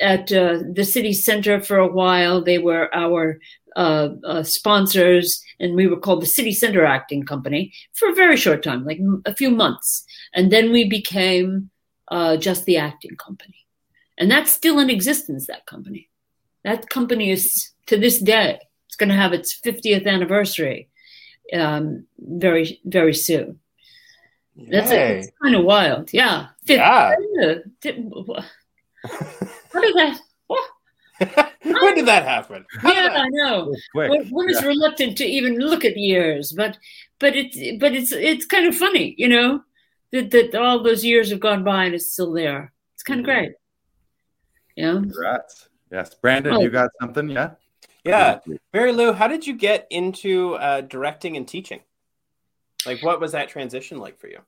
[0.00, 2.42] at uh, the city center for a while.
[2.42, 3.40] They were our
[3.76, 8.36] uh, uh, sponsors, and we were called the City Center Acting Company for a very
[8.36, 10.04] short time, like a few months.
[10.34, 11.70] And then we became
[12.08, 13.66] uh, just the acting company.
[14.18, 16.08] And that's still in existence, that company.
[16.64, 20.88] That company is to this day, it's going to have its 50th anniversary
[21.54, 23.60] um, very, very soon.
[24.70, 26.12] That's, a, kind of wild.
[26.12, 26.48] Yeah.
[26.64, 27.14] Yeah.
[27.14, 27.62] How did
[29.94, 30.20] that?
[30.46, 30.64] What?
[31.62, 32.64] when did that happen?
[32.80, 33.16] How yeah, that...
[33.16, 33.74] I know.
[33.92, 34.68] One, one is yeah.
[34.68, 36.78] reluctant to even look at years, but
[37.18, 39.62] but it's but it's it's kind of funny, you know,
[40.12, 42.72] that that all those years have gone by and it's still there.
[42.94, 43.40] It's kind of mm-hmm.
[43.40, 43.52] great.
[44.76, 44.92] Yeah.
[44.92, 45.68] Congrats.
[45.90, 46.60] Yes, Brandon, oh.
[46.60, 47.28] you got something?
[47.30, 47.50] Yeah.
[48.04, 48.38] Yeah,
[48.72, 51.80] Mary Lou, how did you get into uh, directing and teaching?
[52.88, 54.38] Like, what was that transition like for you?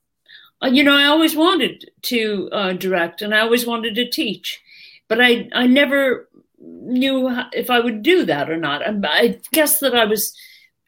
[0.62, 4.60] Uh, you know, I always wanted to uh, direct and I always wanted to teach,
[5.08, 8.82] but I, I never knew if I would do that or not.
[8.86, 10.34] I, I guess that I was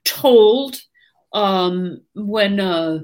[0.04, 0.80] told
[1.34, 3.00] um, when uh,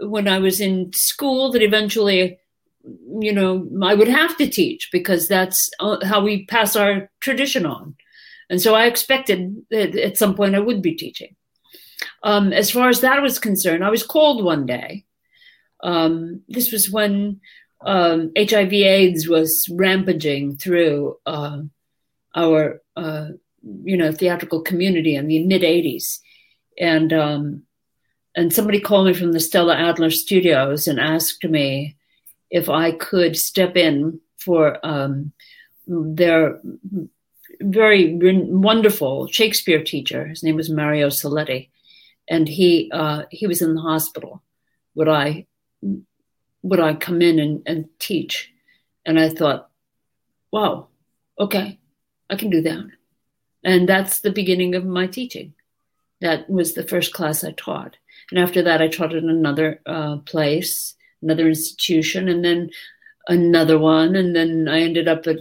[0.00, 2.38] when I was in school that eventually,
[2.84, 7.64] you know, I would have to teach because that's uh, how we pass our tradition
[7.64, 7.94] on.
[8.50, 11.36] And so I expected that at some point I would be teaching.
[12.22, 15.04] Um, as far as that was concerned, I was called one day.
[15.82, 17.40] Um, this was when
[17.84, 21.62] um, HIV/AIDS was rampaging through uh,
[22.34, 23.28] our, uh,
[23.62, 26.20] you know, theatrical community in the mid '80s,
[26.78, 27.62] and um,
[28.36, 31.96] and somebody called me from the Stella Adler Studios and asked me
[32.50, 35.32] if I could step in for um,
[35.86, 36.60] their
[37.60, 40.26] very wonderful Shakespeare teacher.
[40.26, 41.70] His name was Mario Siletti,
[42.28, 44.42] and he uh, he was in the hospital.
[44.94, 45.46] Would I
[46.62, 48.52] would I come in and, and teach?
[49.04, 49.68] And I thought,
[50.52, 50.88] wow,
[51.38, 51.78] okay,
[52.30, 52.88] I can do that.
[53.64, 55.54] And that's the beginning of my teaching.
[56.20, 57.96] That was the first class I taught.
[58.30, 62.70] And after that, I taught at another uh, place, another institution, and then
[63.26, 64.14] another one.
[64.14, 65.38] And then I ended up at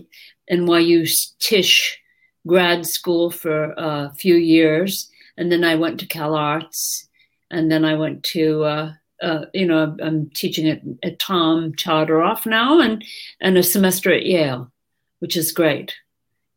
[0.52, 1.08] NYU
[1.39, 2.00] Tisch
[2.48, 5.11] grad school for a few years.
[5.41, 7.08] And then I went to Cal Arts.
[7.49, 12.45] And then I went to uh, uh, you know, I'm teaching at, at Tom Todoroff
[12.45, 13.04] now and,
[13.39, 14.71] and a semester at Yale.
[15.19, 15.95] which is great.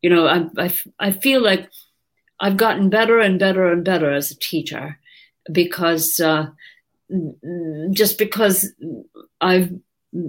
[0.03, 1.71] You know, I, I, I feel like
[2.41, 4.99] I've gotten better and better and better as a teacher
[5.53, 6.47] because uh,
[7.93, 8.73] just because
[9.41, 9.73] I've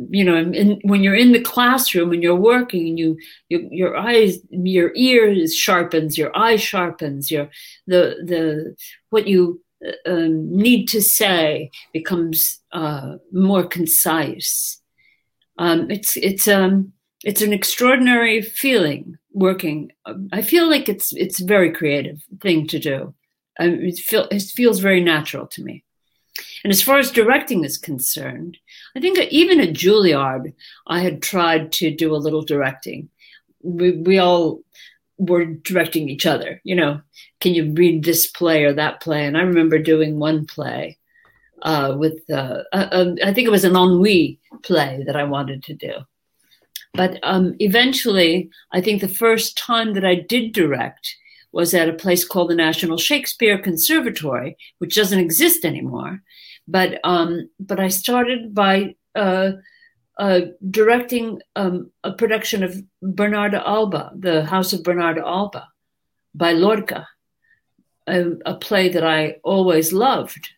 [0.09, 3.17] you know in, when you're in the classroom and you're working and you,
[3.49, 7.49] you your eyes your ears sharpens your eye sharpens your
[7.85, 8.75] the the
[9.09, 14.81] what you uh, um, need to say becomes uh, more concise.
[15.57, 16.93] Um, it's it's um
[17.23, 19.91] it's an extraordinary feeling working.
[20.31, 23.13] I feel like it's it's a very creative thing to do.
[23.59, 25.83] I it, feel, it feels very natural to me.
[26.63, 28.57] And as far as directing is concerned,
[28.95, 30.53] I think even at Juilliard,
[30.87, 33.09] I had tried to do a little directing.
[33.61, 34.61] We, we all
[35.17, 36.61] were directing each other.
[36.63, 37.01] You know,
[37.41, 39.25] can you read this play or that play?
[39.25, 40.97] And I remember doing one play
[41.61, 45.63] uh, with, uh, uh, um, I think it was an Anouilh play that I wanted
[45.63, 45.93] to do.
[46.93, 51.15] But um, eventually, I think the first time that I did direct
[51.51, 56.21] was at a place called the National Shakespeare Conservatory, which doesn't exist anymore.
[56.67, 59.51] But um, but I started by uh,
[60.17, 65.67] uh, directing um, a production of Bernarda Alba, The House of Bernarda Alba,
[66.33, 67.07] by Lorca,
[68.07, 70.49] a, a play that I always loved,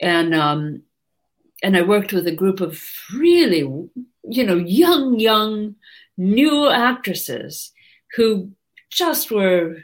[0.00, 0.82] and um,
[1.62, 2.82] and I worked with a group of
[3.14, 5.76] really, you know, young, young,
[6.16, 7.72] new actresses
[8.16, 8.50] who
[8.90, 9.76] just were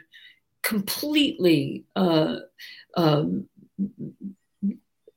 [0.61, 2.35] completely uh,
[2.95, 3.47] um,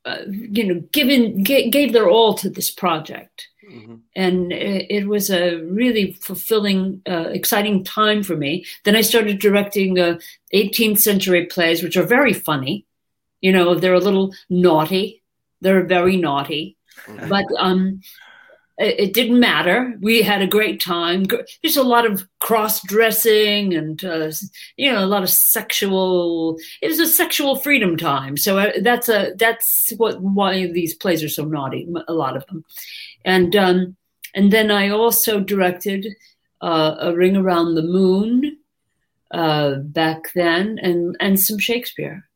[0.05, 3.97] uh, you know, given g- gave their all to this project, mm-hmm.
[4.17, 8.65] and it, it, was a really fulfilling, uh, exciting time for me.
[8.85, 10.19] Then I started directing uh,
[10.53, 12.85] 18th century plays, which are very funny.
[13.41, 15.23] You know, they're a little naughty.
[15.61, 17.29] They're very naughty, mm-hmm.
[17.29, 18.01] but um,
[18.85, 19.97] it didn't matter.
[20.01, 21.27] We had a great time.
[21.63, 24.31] There's a lot of cross dressing and, uh,
[24.77, 28.37] you know, a lot of sexual, it was a sexual freedom time.
[28.37, 32.47] So uh, that's a, that's what, why these plays are so naughty, a lot of
[32.47, 32.65] them.
[33.25, 33.97] And, um,
[34.35, 36.07] and then I also directed
[36.61, 38.59] uh, A Ring Around the Moon
[39.31, 42.29] uh, back then and, and some Shakespeare.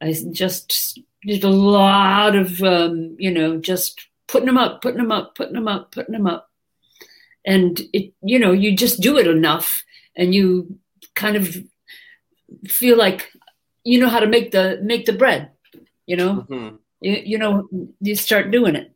[0.00, 5.12] I just did a lot of, um, you know, just putting them up, putting them
[5.12, 6.50] up, putting them up, putting them up.
[7.46, 9.84] And it, you know, you just do it enough
[10.16, 10.78] and you
[11.14, 11.56] kind of
[12.66, 13.30] feel like
[13.84, 15.50] you know how to make the make the bread,
[16.06, 16.46] you know?
[16.48, 16.76] Mm-hmm.
[17.00, 17.68] You, you know,
[18.00, 18.92] you start doing it.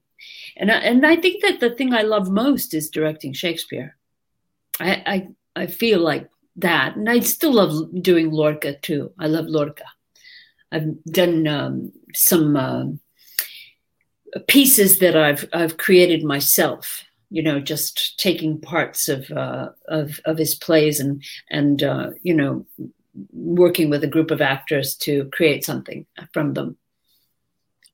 [0.57, 3.97] And I, and I think that the thing I love most is directing Shakespeare.
[4.81, 5.29] I, I
[5.63, 9.13] I feel like that, and I still love doing Lorca too.
[9.19, 9.85] I love Lorca.
[10.73, 12.85] I've done um, some uh,
[14.41, 17.05] pieces that I've I've created myself.
[17.31, 22.35] You know, just taking parts of uh, of of his plays and and uh, you
[22.35, 22.67] know
[23.33, 26.77] working with a group of actors to create something from them,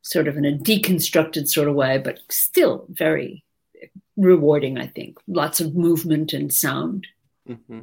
[0.03, 3.45] sort of in a deconstructed sort of way, but still very
[4.17, 4.79] rewarding.
[4.79, 7.07] I think lots of movement and sound.
[7.49, 7.81] Mm-hmm.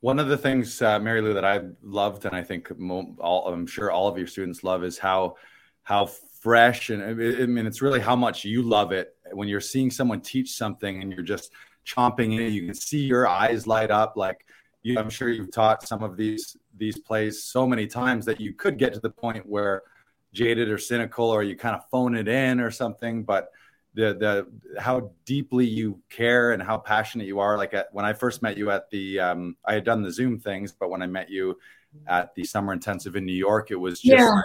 [0.00, 2.70] One of the things, uh, Mary Lou, that I've loved, and I think
[3.18, 5.36] all, I'm sure all of your students love, is how
[5.82, 9.14] how fresh and I mean it's really how much you love it.
[9.32, 11.52] When you're seeing someone teach something and you're just
[11.86, 14.16] chomping in you can see your eyes light up.
[14.16, 14.44] Like
[14.82, 18.54] you, I'm sure you've taught some of these these plays so many times that you
[18.54, 19.82] could get to the point where
[20.32, 23.50] jaded or cynical or you kind of phone it in or something but
[23.94, 27.56] the the how deeply you care and how passionate you are.
[27.56, 30.38] Like at, when I first met you at the um, I had done the Zoom
[30.38, 31.58] things but when I met you
[32.06, 34.42] at the summer intensive in New York it was just yeah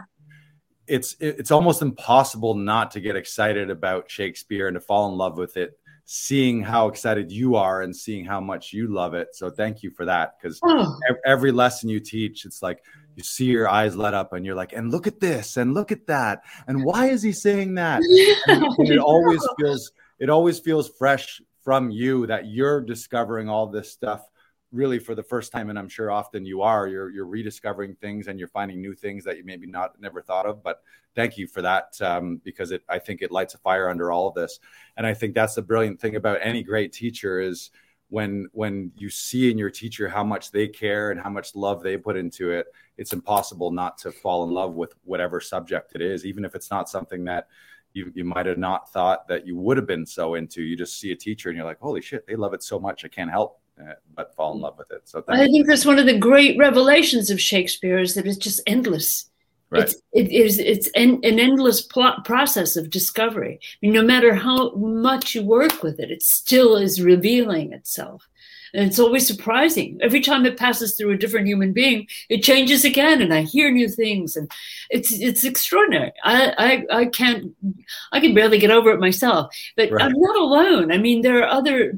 [0.88, 5.38] it's it's almost impossible not to get excited about Shakespeare and to fall in love
[5.38, 9.34] with it seeing how excited you are and seeing how much you love it.
[9.34, 10.98] So thank you for that because oh.
[11.26, 12.84] every lesson you teach it's like
[13.16, 15.92] you see your eyes light up and you're like and look at this and look
[15.92, 18.02] at that and why is he saying that?
[18.48, 23.68] And, and it always feels it always feels fresh from you that you're discovering all
[23.68, 24.28] this stuff
[24.74, 28.28] really for the first time and i'm sure often you are you're you're rediscovering things
[28.28, 30.82] and you're finding new things that you maybe not never thought of but
[31.16, 34.28] thank you for that um, because it i think it lights a fire under all
[34.28, 34.60] of this.
[34.98, 37.70] And i think that's the brilliant thing about any great teacher is
[38.10, 41.84] when when you see in your teacher how much they care and how much love
[41.84, 46.02] they put into it it's impossible not to fall in love with whatever subject it
[46.02, 47.48] is even if it's not something that
[47.94, 50.64] you, you might have not thought that you would have been so into.
[50.64, 53.06] You just see a teacher and you're like holy shit they love it so much
[53.06, 55.02] i can't help uh, but fall in love with it.
[55.06, 58.62] So I think that's one of the great revelations of Shakespeare is that it's just
[58.68, 59.30] endless.
[59.70, 59.84] Right.
[59.84, 63.60] It's, it is it's an, an endless plot process of discovery.
[63.62, 68.28] I mean, no matter how much you work with it, it still is revealing itself.
[68.74, 69.98] And it's always surprising.
[70.02, 73.72] Every time it passes through a different human being, it changes again, and I hear
[73.72, 74.52] new things, and
[74.90, 76.12] it's it's extraordinary.
[76.24, 77.54] I I, I can't
[78.12, 80.04] I can barely get over it myself, but right.
[80.04, 80.92] I'm not alone.
[80.92, 81.94] I mean, there are other.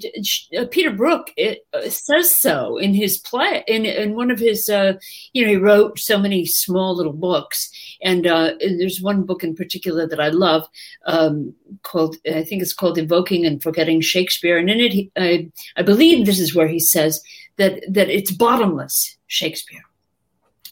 [0.58, 4.70] Uh, Peter Brook it, uh, says so in his play in in one of his.
[4.70, 4.94] Uh,
[5.34, 7.70] you know, he wrote so many small little books,
[8.02, 10.68] and, uh, and there's one book in particular that I love
[11.06, 15.50] um, called I think it's called Evoking and Forgetting Shakespeare, and in it, he, I
[15.78, 17.22] I believe this is where he says
[17.58, 19.84] that that it's bottomless Shakespeare.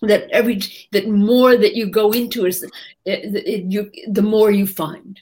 [0.02, 0.60] That every
[0.92, 2.72] that more that you go into is it,
[3.06, 5.20] it, you the more you find.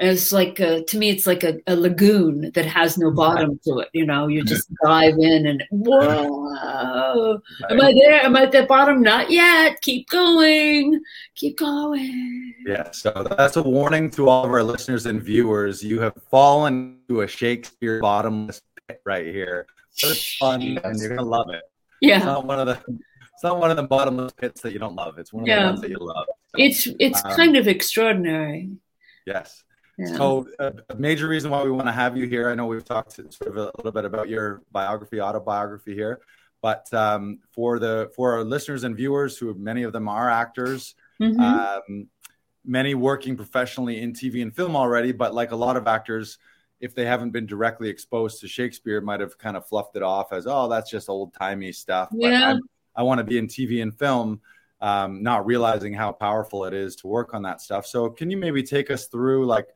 [0.00, 3.80] It's like a, to me it's like a, a, lagoon that has no bottom to
[3.80, 4.28] it you know?
[4.28, 4.48] You mm-hmm.
[4.48, 8.22] just dive in and whoa am i there?
[8.22, 9.02] Am i at the bottom?
[9.02, 9.80] Not yet.
[9.80, 11.00] Keep going.
[11.34, 12.54] Keep going.
[12.64, 15.82] Yeah so that's a warning to all of our listeners and viewers.
[15.82, 19.66] You have fallen to a shakespeare bottomless pit right here
[20.02, 21.62] it's fun and you're gonna love it.
[22.00, 22.16] Yeah.
[22.16, 22.78] It's not one of the
[23.38, 25.18] it's not one of the bottomless pits that you don't love.
[25.18, 25.60] It's one of yeah.
[25.60, 26.26] the ones that you love.
[26.28, 28.70] So, it's it's um, kind of extraordinary.
[29.26, 29.62] Yes.
[29.96, 30.16] Yeah.
[30.16, 32.84] So, uh, a major reason why we want to have you here, I know we've
[32.84, 36.20] talked sort of a little bit about your biography, autobiography here,
[36.62, 40.94] but um, for the for our listeners and viewers, who many of them are actors,
[41.20, 41.40] mm-hmm.
[41.40, 42.08] um,
[42.64, 46.38] many working professionally in TV and film already, but like a lot of actors,
[46.80, 50.32] if they haven't been directly exposed to Shakespeare, might have kind of fluffed it off
[50.32, 52.08] as, oh, that's just old timey stuff.
[52.12, 52.54] Yeah.
[52.54, 52.62] But
[52.96, 54.40] I, I want to be in TV and film.
[54.80, 57.84] Um, not realizing how powerful it is to work on that stuff.
[57.84, 59.66] So, can you maybe take us through like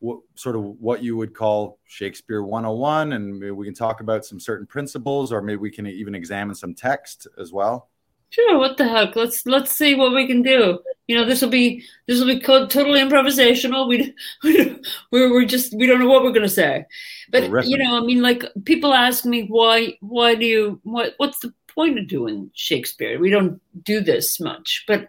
[0.00, 4.24] what, sort of what you would call Shakespeare 101, and maybe we can talk about
[4.24, 7.88] some certain principles, or maybe we can even examine some text as well.
[8.30, 8.58] Sure.
[8.58, 9.16] What the heck?
[9.16, 10.80] Let's let's see what we can do.
[11.06, 13.88] You know, this will be this will be totally improvisational.
[13.88, 14.14] We
[14.44, 16.84] we we're, we're just we don't know what we're going to say,
[17.30, 21.38] but you know, I mean, like people ask me why why do you what what's
[21.38, 23.18] the point of doing Shakespeare?
[23.18, 25.08] We don't do this much, but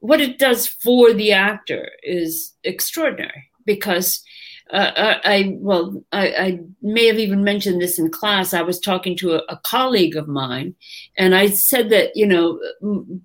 [0.00, 4.22] what it does for the actor is extraordinary because
[4.70, 8.54] uh, I well, I, I, may have even mentioned this in class.
[8.54, 10.74] I was talking to a, a, colleague of mine,
[11.18, 12.58] and I said that you know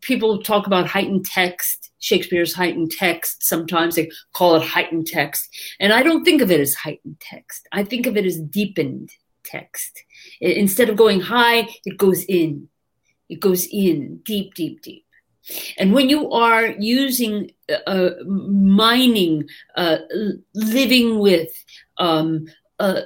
[0.01, 3.43] people talk about heightened text, Shakespeare's heightened text.
[3.43, 5.47] Sometimes they call it heightened text,
[5.79, 7.67] and I don't think of it as heightened text.
[7.71, 9.11] I think of it as deepened
[9.45, 10.03] text.
[10.41, 12.67] Instead of going high, it goes in.
[13.29, 15.05] It goes in deep, deep, deep.
[15.77, 17.51] And when you are using,
[17.87, 19.97] uh, mining, uh,
[20.53, 21.51] living with,
[21.97, 22.45] um,
[22.79, 23.01] uh,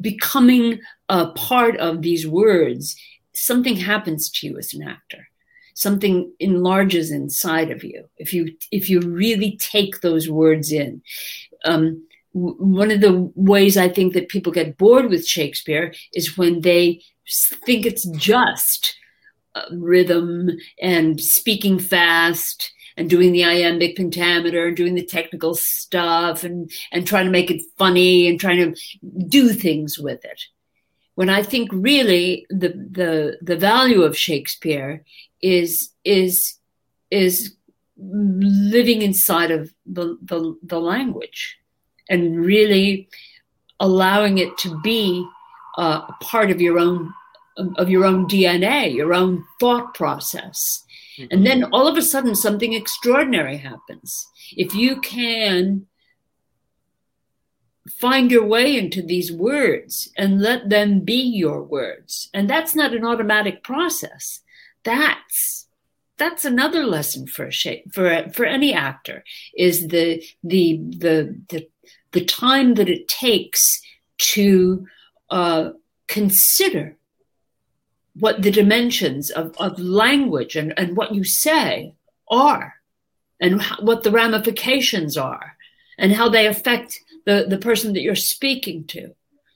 [0.00, 2.96] becoming a part of these words,
[3.34, 5.28] something happens to you as an actor.
[5.74, 11.02] Something enlarges inside of you if you if you really take those words in.
[11.64, 16.60] Um, one of the ways I think that people get bored with Shakespeare is when
[16.62, 17.02] they
[17.64, 18.96] think it's just
[19.72, 26.70] rhythm and speaking fast and doing the iambic pentameter and doing the technical stuff and,
[26.92, 28.80] and trying to make it funny and trying to
[29.28, 30.42] do things with it.
[31.14, 35.04] When I think really the, the, the value of Shakespeare
[35.40, 36.58] is, is,
[37.10, 37.54] is
[37.96, 41.56] living inside of the, the, the language
[42.08, 43.08] and really
[43.80, 45.24] allowing it to be
[45.76, 47.12] uh, a part of your own
[47.76, 50.84] of your own DNA, your own thought process.
[51.18, 51.28] Mm-hmm.
[51.30, 54.26] And then all of a sudden, something extraordinary happens.
[54.56, 55.86] If you can
[58.00, 62.94] find your way into these words and let them be your words, and that's not
[62.94, 64.40] an automatic process.
[64.84, 65.66] That's
[66.18, 69.24] that's another lesson for a shape, for for any actor
[69.56, 71.68] is the the the the
[72.12, 73.80] the time that it takes
[74.18, 74.86] to
[75.30, 75.70] uh,
[76.08, 76.96] consider
[78.20, 81.94] what the dimensions of, of language and, and what you say
[82.28, 82.74] are
[83.40, 85.56] and what the ramifications are
[85.98, 89.14] and how they affect the, the person that you're speaking to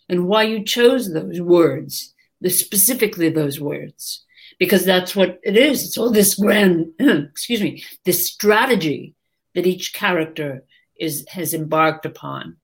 [0.09, 4.25] and why you chose those words, the specifically those words,
[4.59, 5.85] because that's what it is.
[5.85, 9.15] It's all this grand, excuse me, this strategy
[9.55, 10.65] that each character
[10.99, 12.57] is has embarked upon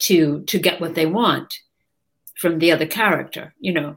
[0.00, 1.60] to to get what they want
[2.36, 3.96] from the other character, you know.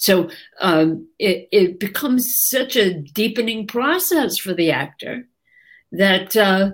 [0.00, 0.30] So
[0.62, 5.28] um, it, it, becomes such a deepening process for the actor
[5.92, 6.70] that uh,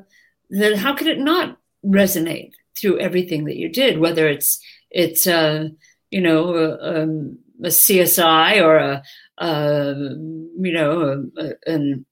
[0.51, 4.61] that how could it not resonate through everything that you did, whether it's
[4.93, 5.71] it's uh,
[6.09, 9.03] you know a, um, a, CSI or a,
[9.39, 12.07] a you know a, an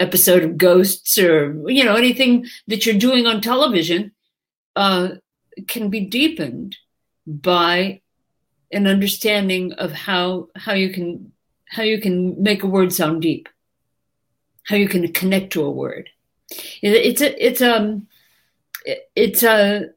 [0.00, 4.12] episode of Ghosts or you know anything that you're doing on television
[4.76, 5.12] uh,
[5.66, 6.76] can be deepened
[7.26, 8.01] by
[8.72, 11.32] an understanding of how how you can
[11.66, 13.48] how you can make a word sound deep,
[14.64, 16.10] how you can connect to a word.
[16.82, 18.06] It's a, it's um
[19.16, 19.90] it's a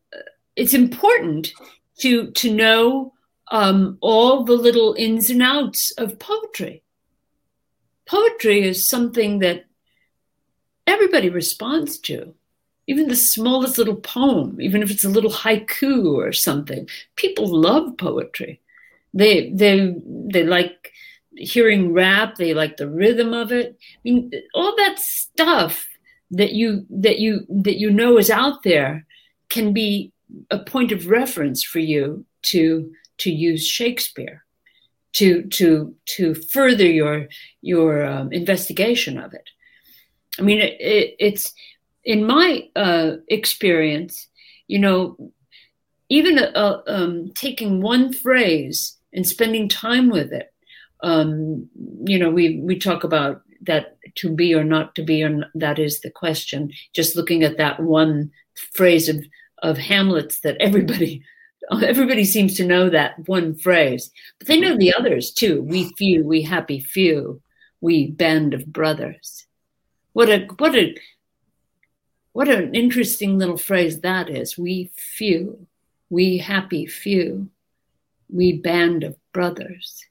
[0.56, 1.54] it's important
[2.00, 3.14] to to know
[3.52, 6.84] um, all the little ins and outs of poetry.
[8.08, 9.66] Poetry is something that
[10.88, 12.34] everybody responds to.
[12.88, 17.98] Even the smallest little poem, even if it's a little haiku or something, people love
[17.98, 18.62] poetry.
[19.16, 20.92] They they they like
[21.38, 22.36] hearing rap.
[22.36, 23.78] They like the rhythm of it.
[23.80, 25.86] I mean, all that stuff
[26.32, 29.06] that you that you that you know is out there
[29.50, 30.12] can be
[30.52, 34.44] a point of reference for you to to use Shakespeare
[35.14, 37.28] to to to further your
[37.62, 39.50] your um, investigation of it.
[40.38, 41.54] I mean, it, it, it's
[42.04, 44.28] in my uh, experience,
[44.68, 45.32] you know,
[46.10, 50.54] even uh, um, taking one phrase and spending time with it.
[51.02, 51.70] Um,
[52.06, 55.80] you know, we we talk about that to be or not to be, and that
[55.80, 56.72] is the question.
[56.94, 58.32] Just looking at that one
[58.74, 59.26] phrase of
[59.64, 61.24] of Hamlet's that everybody
[61.72, 65.62] everybody seems to know that one phrase, but they know the others too.
[65.64, 67.42] We few, we happy few,
[67.82, 69.48] we band of brothers.
[70.14, 70.96] What a what a
[72.34, 74.58] what an interesting little phrase that is.
[74.58, 75.68] We few,
[76.10, 77.50] we happy few,
[78.36, 80.06] we band of brothers.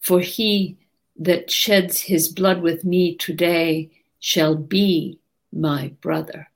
[0.00, 0.78] For he
[1.18, 5.18] that sheds his blood with me today shall be
[5.52, 6.48] my brother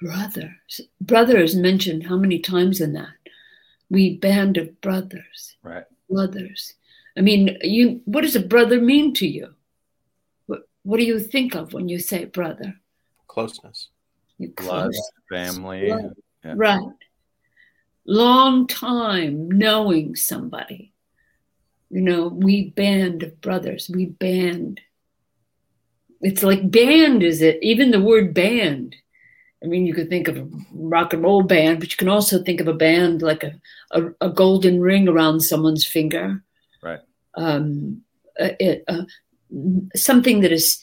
[0.00, 0.80] brothers.
[1.00, 3.08] Brothers mentioned how many times in that?
[3.90, 5.56] We band of brothers.
[5.62, 5.84] Right.
[6.10, 6.74] Brothers.
[7.16, 9.54] I mean, you what does a brother mean to you?
[10.46, 12.74] What what do you think of when you say brother?
[13.28, 13.88] Closeness.
[14.38, 15.10] You Blood, close.
[15.30, 15.86] family.
[15.86, 16.14] Blood.
[16.44, 16.54] Yeah.
[16.56, 16.80] Right.
[18.06, 20.92] Long time knowing somebody.
[21.90, 23.90] You know, we band of brothers.
[23.92, 24.80] We band.
[26.20, 27.58] It's like band, is it?
[27.62, 28.96] Even the word band
[29.62, 32.42] I mean, you could think of a rock and roll band, but you can also
[32.42, 33.54] think of a band like a,
[33.90, 36.42] a, a golden ring around someone's finger.
[36.82, 37.00] Right.
[37.34, 38.02] Um,
[38.36, 39.02] it, uh,
[39.94, 40.82] something that is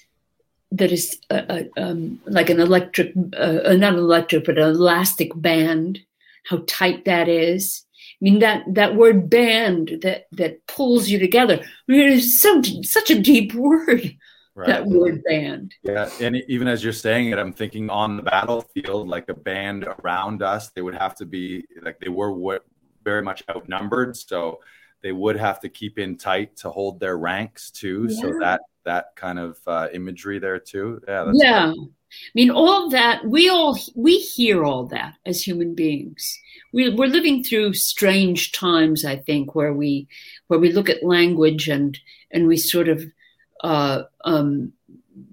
[0.71, 4.69] that is uh, uh, um, like an electric, uh, uh, not an electric, but an
[4.69, 5.99] elastic band.
[6.45, 7.85] How tight that is.
[8.21, 11.59] I mean that that word band that that pulls you together.
[11.61, 14.17] I mean, it's so, such a deep word
[14.55, 14.67] Right.
[14.67, 15.73] that word band.
[15.81, 19.87] Yeah, and even as you're saying it, I'm thinking on the battlefield, like a band
[20.03, 22.59] around us, they would have to be like they were
[23.03, 24.59] very much outnumbered, so
[25.01, 28.07] they would have to keep in tight to hold their ranks too.
[28.11, 31.01] So that that kind of uh, imagery there too.
[31.07, 31.73] Yeah, that's yeah
[32.27, 36.39] i mean all that we all we hear all that as human beings.
[36.71, 40.07] We, we're living through strange times i think where we
[40.47, 41.99] where we look at language and
[42.31, 43.03] and we sort of
[43.63, 44.73] uh, um,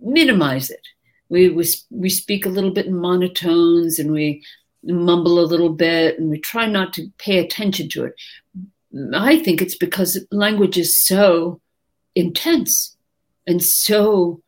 [0.01, 0.87] minimize it.
[1.28, 4.45] We, we we speak a little bit in monotones and we
[4.83, 8.14] mumble a little bit and we try not to pay attention to it.
[9.14, 11.61] I think it's because language is so
[12.14, 12.97] intense
[13.47, 14.43] and so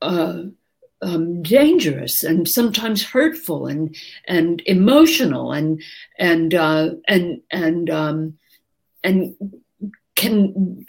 [0.00, 0.44] uh,
[1.04, 3.94] um, dangerous and sometimes hurtful and
[4.26, 5.82] and emotional and
[6.18, 8.38] and uh, and and um,
[9.04, 9.36] and
[10.16, 10.86] can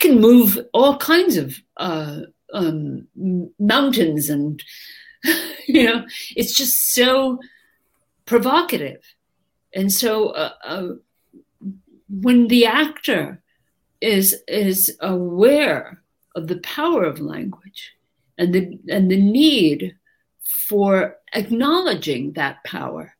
[0.00, 2.20] can move all kinds of uh,
[2.54, 3.06] um,
[3.58, 4.62] mountains and
[5.66, 7.38] you know it's just so
[8.24, 9.02] provocative.
[9.74, 10.88] And so uh, uh,
[12.08, 13.42] when the actor
[14.00, 16.02] is is aware
[16.34, 17.95] of the power of language
[18.38, 19.96] and the and the need
[20.68, 23.16] for acknowledging that power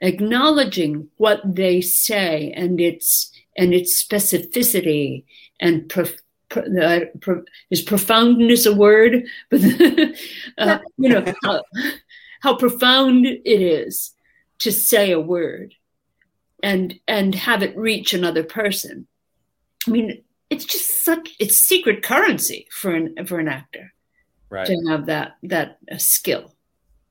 [0.00, 5.24] acknowledging what they say and its and its specificity
[5.60, 6.16] and prof,
[6.56, 9.60] uh, pro, is profoundness a word but
[10.58, 11.62] uh, you know how,
[12.42, 14.14] how profound it is
[14.58, 15.74] to say a word
[16.62, 19.06] and and have it reach another person.
[19.86, 23.92] I mean it's just such it's secret currency for an for an actor
[24.54, 24.66] right.
[24.66, 26.54] to have that that uh, skill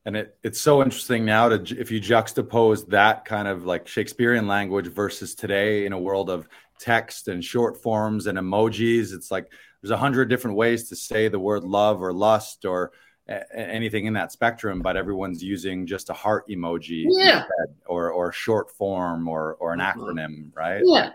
[0.05, 4.47] And it, it's so interesting now to if you juxtapose that kind of like Shakespearean
[4.47, 6.47] language versus today in a world of
[6.79, 9.13] text and short forms and emojis.
[9.13, 9.47] It's like
[9.81, 12.91] there's a hundred different ways to say the word love or lust or
[13.29, 17.43] a- anything in that spectrum, but everyone's using just a heart emoji Yeah.
[17.85, 19.93] or or short form or or an Mhm.
[19.93, 20.81] acronym, right?
[20.83, 21.09] yeah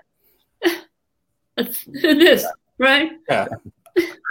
[1.56, 2.46] it is
[2.78, 3.46] right yeah.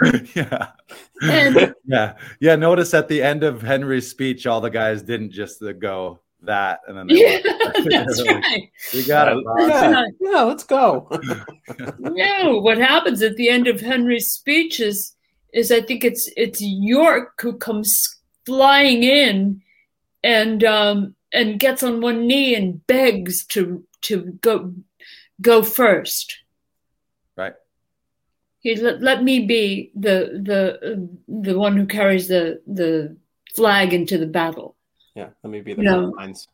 [1.22, 2.14] And- yeah.
[2.40, 2.56] Yeah.
[2.56, 6.80] Notice at the end of Henry's speech, all the guys didn't just uh, go, that,
[6.86, 7.40] and then Yeah,
[7.84, 8.70] that's like, right.
[8.94, 9.44] we got it.
[9.44, 11.08] boss." Yeah, yeah, let's go.
[11.98, 15.16] No, what happens at the end of Henry's speech is,
[15.52, 19.60] is I think it's it's York who comes flying in,
[20.22, 24.72] and um, and gets on one knee and begs to to go
[25.40, 26.36] go first.
[28.64, 28.76] Right.
[28.76, 33.16] He let, let me be the the uh, the one who carries the the
[33.54, 34.76] flag into the battle.
[35.14, 35.98] yeah, let me be the No.
[36.00, 36.48] front lines.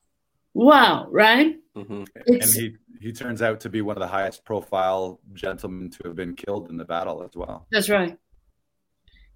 [0.54, 1.56] Wow, right?
[1.74, 5.98] hmm And he he turns out to be one of the highest profile gentlemen to
[6.04, 7.66] have been killed in the battle as well.
[7.70, 8.18] that's right.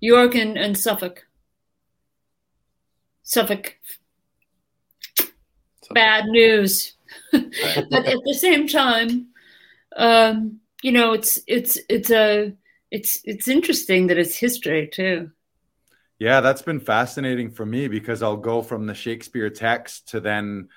[0.01, 1.27] York and, and Suffolk.
[3.25, 3.77] Suffolk,
[5.17, 6.95] So, bad news.
[7.33, 9.29] but at the same time,
[9.97, 12.53] um, you know, it's it's it's a
[12.91, 15.31] it's it's interesting that it's history too.
[16.19, 20.69] Yeah, that's been fascinating for me because I'll go from the Shakespeare text to then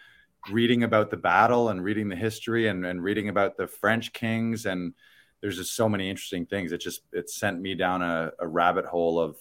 [0.51, 4.65] reading about the battle and reading the history and, and reading about the French kings.
[4.65, 4.93] And
[5.41, 6.71] there's just so many interesting things.
[6.71, 9.37] It just it sent me down a, a rabbit hole of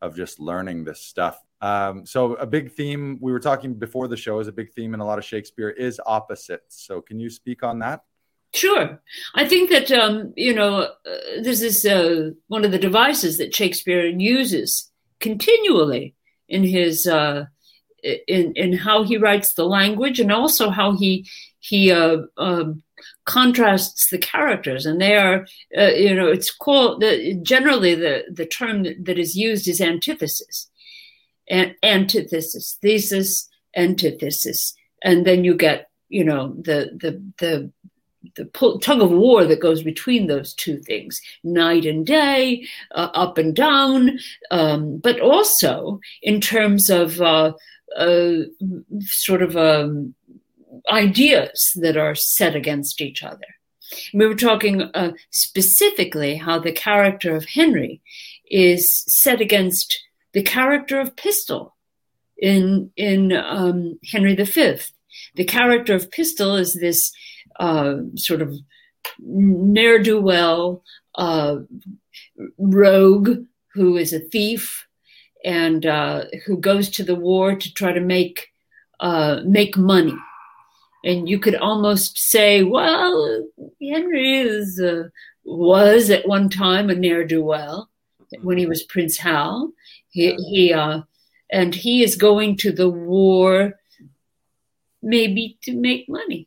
[0.00, 1.38] of just learning this stuff.
[1.60, 4.94] Um, so a big theme we were talking before the show is a big theme
[4.94, 6.84] in a lot of Shakespeare is opposites.
[6.84, 8.02] So can you speak on that?
[8.54, 9.00] Sure,
[9.34, 13.54] I think that um, you know uh, this is uh, one of the devices that
[13.54, 14.90] Shakespeare uses
[15.20, 16.14] continually
[16.48, 17.46] in his uh,
[18.02, 21.26] in in how he writes the language and also how he
[21.60, 22.82] he uh, um,
[23.24, 24.84] contrasts the characters.
[24.84, 25.46] And they are
[25.76, 29.80] uh, you know it's called the, generally the the term that, that is used is
[29.80, 30.68] antithesis.
[31.48, 34.74] And antithesis thesis antithesis.
[35.02, 37.72] And then you get you know the the the
[38.36, 42.64] the pull, tug of war that goes between those two things night and day
[42.94, 44.18] uh, up and down
[44.50, 47.52] um, but also in terms of uh,
[47.96, 48.32] uh,
[49.00, 50.14] sort of um,
[50.90, 53.44] ideas that are set against each other.
[54.14, 58.00] We were talking uh, specifically how the character of henry
[58.50, 60.02] is set against
[60.32, 61.76] the character of pistol
[62.38, 64.78] in in um, henry v
[65.34, 67.12] the character of pistol is this
[67.56, 68.54] uh, sort of
[69.18, 70.82] ne'er do well
[71.16, 71.56] uh,
[72.58, 73.44] rogue
[73.74, 74.86] who is a thief
[75.44, 78.48] and uh, who goes to the war to try to make
[79.00, 80.14] uh, make money.
[81.04, 83.44] And you could almost say, well,
[83.82, 85.08] Henry is uh,
[85.44, 87.90] was at one time a ne'er do well
[88.42, 89.72] when he was Prince Hal.
[90.10, 91.02] He, he uh,
[91.50, 93.74] and he is going to the war
[95.02, 96.46] maybe to make money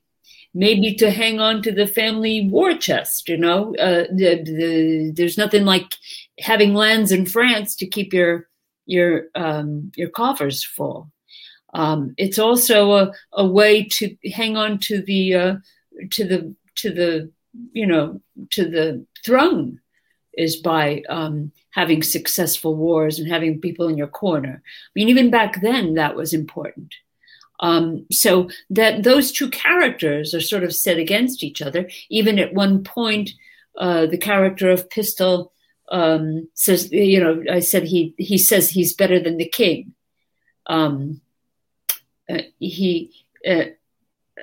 [0.56, 3.30] maybe to hang on to the family war chest.
[3.30, 5.94] You know, uh, the, the, there's nothing like
[6.40, 8.48] having lands in France to keep your
[8.88, 11.12] your um, your coffers full.
[11.74, 15.56] Um, it's also a, a way to hang on to the uh,
[16.12, 17.32] to the to the
[17.74, 19.82] you know to the throne
[20.38, 24.62] is by um, having successful wars and having people in your corner.
[24.64, 26.94] I mean, even back then that was important.
[27.60, 31.90] Um, so that those two characters are sort of set against each other.
[32.10, 33.32] Even at one point,
[33.78, 35.54] uh, the character of Pistol
[35.90, 39.94] um, says, "You know, I said he he says he's better than the king."
[40.68, 41.22] Um,
[42.30, 43.12] uh, he
[43.48, 43.66] uh,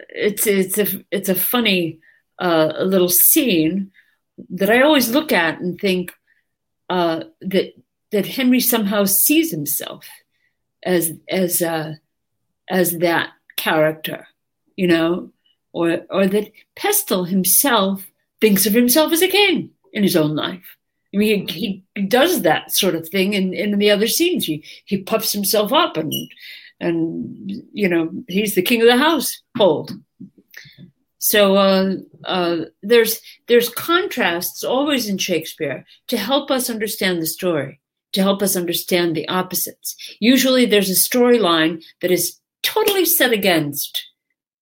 [0.08, 1.98] it's it's a it's a funny
[2.38, 3.90] uh, little scene
[4.50, 6.12] that I always look at and think
[6.88, 7.74] uh, that
[8.10, 10.06] that Henry somehow sees himself
[10.82, 11.94] as as uh,
[12.68, 14.26] as that character,
[14.76, 15.32] you know,
[15.72, 18.10] or or that Pistol himself
[18.40, 20.76] thinks of himself as a king in his own life.
[21.14, 24.46] I mean, he, he does that sort of thing in, in the other scenes.
[24.46, 26.12] He he puffs himself up and
[26.80, 29.92] and you know he's the king of the household.
[31.18, 31.94] So uh,
[32.24, 37.80] uh, there's there's contrasts always in Shakespeare to help us understand the story,
[38.12, 39.94] to help us understand the opposites.
[40.18, 42.40] Usually, there's a storyline that is
[42.74, 43.92] totally set against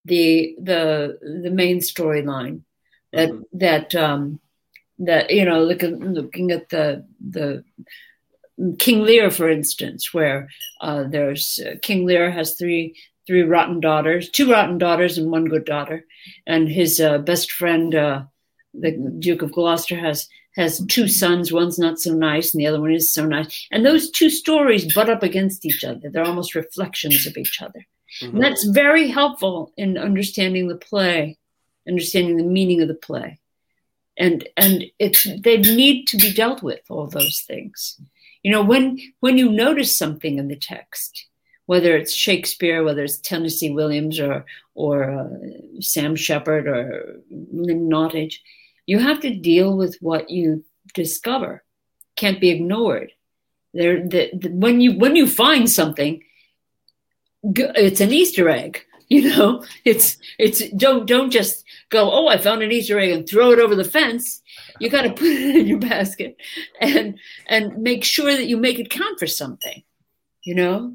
[0.05, 2.57] the the the main storyline
[3.13, 3.43] that Mhm.
[3.65, 4.41] that um
[5.09, 5.83] that you know look
[6.19, 7.05] looking at the
[7.37, 7.65] the
[8.79, 10.49] King Lear for instance where
[10.81, 12.95] uh, there's uh, King Lear has three
[13.27, 16.05] three rotten daughters two rotten daughters and one good daughter.
[16.47, 18.23] And his uh, best friend uh,
[18.75, 21.53] the Duke of Gloucester has has two sons.
[21.53, 23.67] One's not so nice and the other one is so nice.
[23.71, 26.11] And those two stories butt up against each other.
[26.11, 27.87] They're almost reflections of each other
[28.21, 28.35] Mhm.
[28.35, 31.39] and that's very helpful in understanding the play,
[31.89, 33.39] understanding the meaning of the play.
[34.17, 38.01] And and it's they need to be dealt with, all those things.
[38.43, 41.27] You know, when when you notice something in the text,
[41.67, 44.45] whether it's Shakespeare, whether it's Tennessee Williams or
[44.75, 48.37] or uh, Sam Shepard or Lynn Nottage,
[48.87, 51.63] you have to deal with what you discover.
[52.17, 53.13] Can't be ignored.
[53.73, 56.23] There, the, the, when you when you find something,
[57.43, 58.85] it's an Easter egg.
[59.13, 62.13] You know, it's it's don't don't just go.
[62.13, 64.41] Oh, I found an Easter egg and throw it over the fence.
[64.79, 66.37] You got to put it in your basket
[66.81, 67.19] and
[67.49, 69.83] and make sure that you make it count for something.
[70.45, 70.95] You know,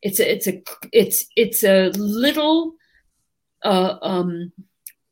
[0.00, 2.74] it's a it's a it's it's a little
[3.64, 4.52] uh, um,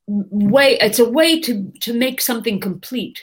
[0.06, 0.78] way.
[0.80, 3.20] It's a way to to make something complete.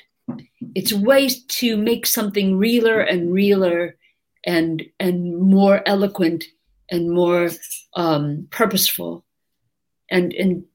[0.75, 3.95] It's a way to make something realer and realer
[4.45, 6.43] and and more eloquent
[6.91, 7.49] and more
[7.95, 9.25] um, purposeful.
[10.09, 10.65] And and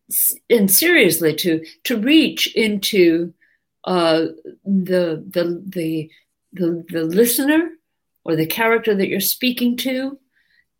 [0.48, 3.34] and seriously to to reach into
[3.84, 4.26] uh,
[4.64, 6.10] the, the the
[6.52, 7.68] the the listener
[8.24, 10.18] or the character that you're speaking to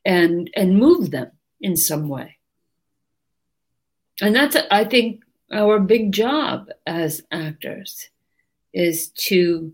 [0.05, 1.31] and and move them
[1.61, 2.39] in some way.
[4.23, 5.23] And that's i think
[5.53, 8.09] our big job as actors
[8.73, 9.73] is to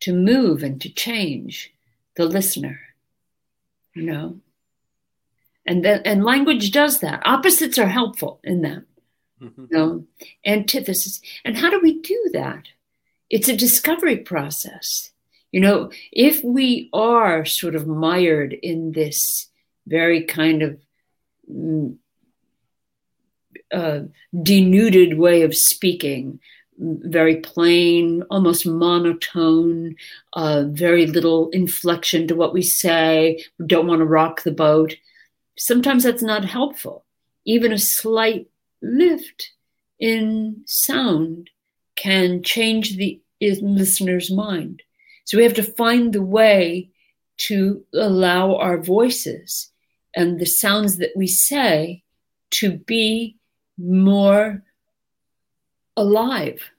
[0.00, 1.72] to move and to change
[2.16, 2.80] the listener
[3.94, 4.40] you know
[5.66, 8.82] and then and language does that opposites are helpful in that
[9.40, 9.64] mm-hmm.
[9.70, 10.04] you know
[10.44, 12.68] antithesis and how do we do that
[13.30, 15.10] it's a discovery process
[15.52, 19.48] you know if we are sort of mired in this
[19.86, 20.80] very kind of
[21.50, 21.96] mm,
[23.72, 24.00] uh,
[24.42, 26.38] denuded way of speaking
[26.78, 29.96] very plain, almost monotone,
[30.34, 33.42] uh, very little inflection to what we say.
[33.58, 34.94] We don't want to rock the boat
[35.58, 37.04] sometimes that's not helpful.
[37.44, 38.48] Even a slight
[38.82, 39.52] lift
[39.98, 41.50] in sound
[41.94, 44.82] can change the listener's mind.
[45.24, 46.90] So we have to find the way
[47.38, 49.70] to allow our voices
[50.14, 52.02] and the sounds that we say
[52.50, 53.36] to be
[53.76, 54.62] more
[55.96, 56.70] alive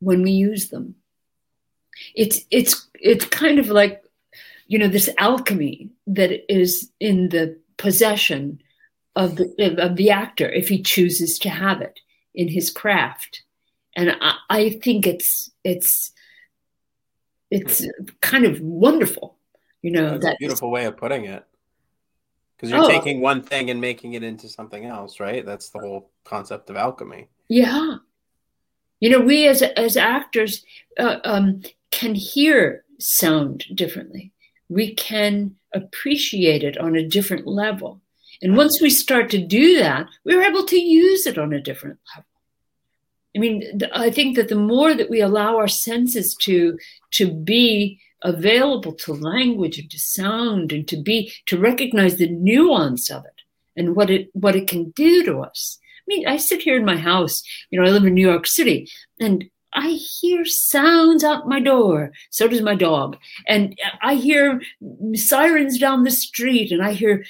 [0.00, 0.94] when we use them.
[2.14, 4.02] It's it's it's kind of like
[4.66, 8.60] you know this alchemy that is in the possession
[9.16, 12.00] of the of the actor if he chooses to have it
[12.34, 13.42] in his craft.
[13.96, 16.12] And I, I think it's it's
[17.50, 17.86] it's
[18.20, 19.36] kind of wonderful
[19.82, 21.44] you know that's a beautiful way of putting it.
[22.56, 25.44] Because you're oh, taking one thing and making it into something else right?
[25.44, 27.28] That's the whole concept of alchemy.
[27.48, 27.96] Yeah.
[29.00, 30.64] You know we as as actors
[30.98, 34.32] uh, um, can hear sound differently.
[34.68, 38.00] We can appreciate it on a different level.
[38.42, 41.98] And once we start to do that, we're able to use it on a different
[42.14, 42.28] level.
[43.36, 46.78] I mean, I think that the more that we allow our senses to
[47.12, 53.10] to be available to language and to sound and to be to recognize the nuance
[53.10, 53.42] of it
[53.76, 55.78] and what it what it can do to us.
[55.82, 58.46] I mean, I sit here in my house, you know, I live in New York
[58.46, 58.88] City,
[59.20, 59.44] and
[59.74, 62.12] I hear sounds out my door.
[62.30, 63.16] So does my dog.
[63.48, 64.60] And I hear
[65.14, 67.24] sirens down the street and I hear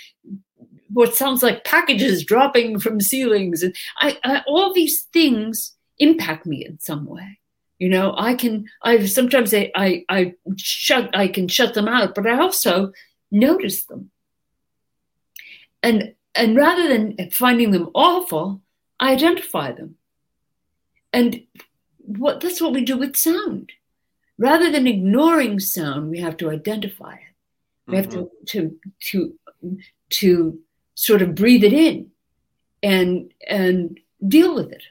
[0.92, 3.62] what sounds like packages dropping from ceilings.
[3.62, 7.38] And I, I all these things impact me in some way.
[7.78, 12.14] You know, I can, I sometimes I, I, I shut, I can shut them out,
[12.14, 12.92] but I also
[13.30, 14.10] notice them.
[15.82, 18.62] And, and rather than finding them awful,
[19.00, 19.96] I identify them.
[21.12, 21.42] And
[22.06, 23.72] what that's what we do with sound.
[24.38, 27.20] Rather than ignoring sound, we have to identify it.
[27.86, 28.24] We have mm-hmm.
[28.46, 29.78] to to to
[30.10, 30.58] to
[30.94, 32.10] sort of breathe it in
[32.82, 34.82] and and deal with it.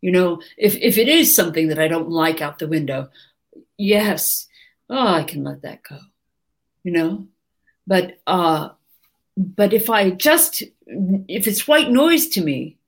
[0.00, 3.10] You know, if if it is something that I don't like out the window,
[3.76, 4.46] yes,
[4.90, 5.98] oh, I can let that go.
[6.82, 7.26] You know,
[7.86, 8.70] but uh,
[9.36, 12.78] but if I just if it's white noise to me,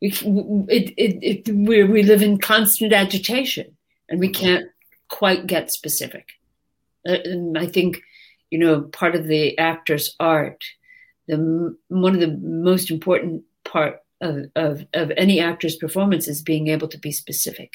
[0.00, 3.76] it, it, it, we we live in constant agitation
[4.08, 4.66] and we can't
[5.08, 6.28] quite get specific.
[7.08, 8.02] Uh, and I think,
[8.50, 10.64] you know, part of the actor's art,
[11.28, 16.68] the one of the most important part of, of, of any actor's performance is being
[16.68, 17.74] able to be specific.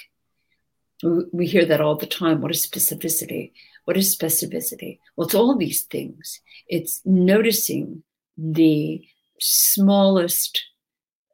[1.03, 2.41] We hear that all the time.
[2.41, 3.51] What is specificity?
[3.83, 4.99] What is specificity?
[5.15, 6.41] Well, it's all these things.
[6.67, 8.03] It's noticing
[8.37, 9.05] the
[9.39, 10.63] smallest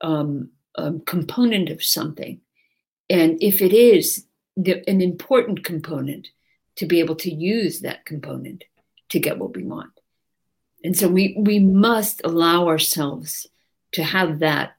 [0.01, 2.41] um, um, component of something.
[3.09, 6.29] And if it is the, an important component,
[6.77, 8.63] to be able to use that component
[9.09, 9.91] to get what we want.
[10.83, 13.45] And so we, we must allow ourselves
[13.91, 14.77] to have that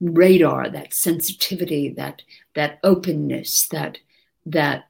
[0.00, 2.22] radar, that sensitivity, that,
[2.54, 3.98] that openness, that,
[4.46, 4.88] that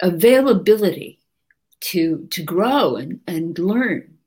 [0.00, 1.20] availability
[1.80, 4.18] to, to grow and, and learn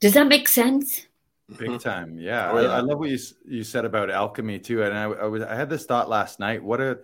[0.00, 1.07] Does that make sense?
[1.56, 2.50] Big time, yeah.
[2.50, 2.68] Oh, yeah.
[2.68, 5.54] I, I love what you you said about alchemy too, and I, I was I
[5.54, 6.62] had this thought last night.
[6.62, 6.98] What a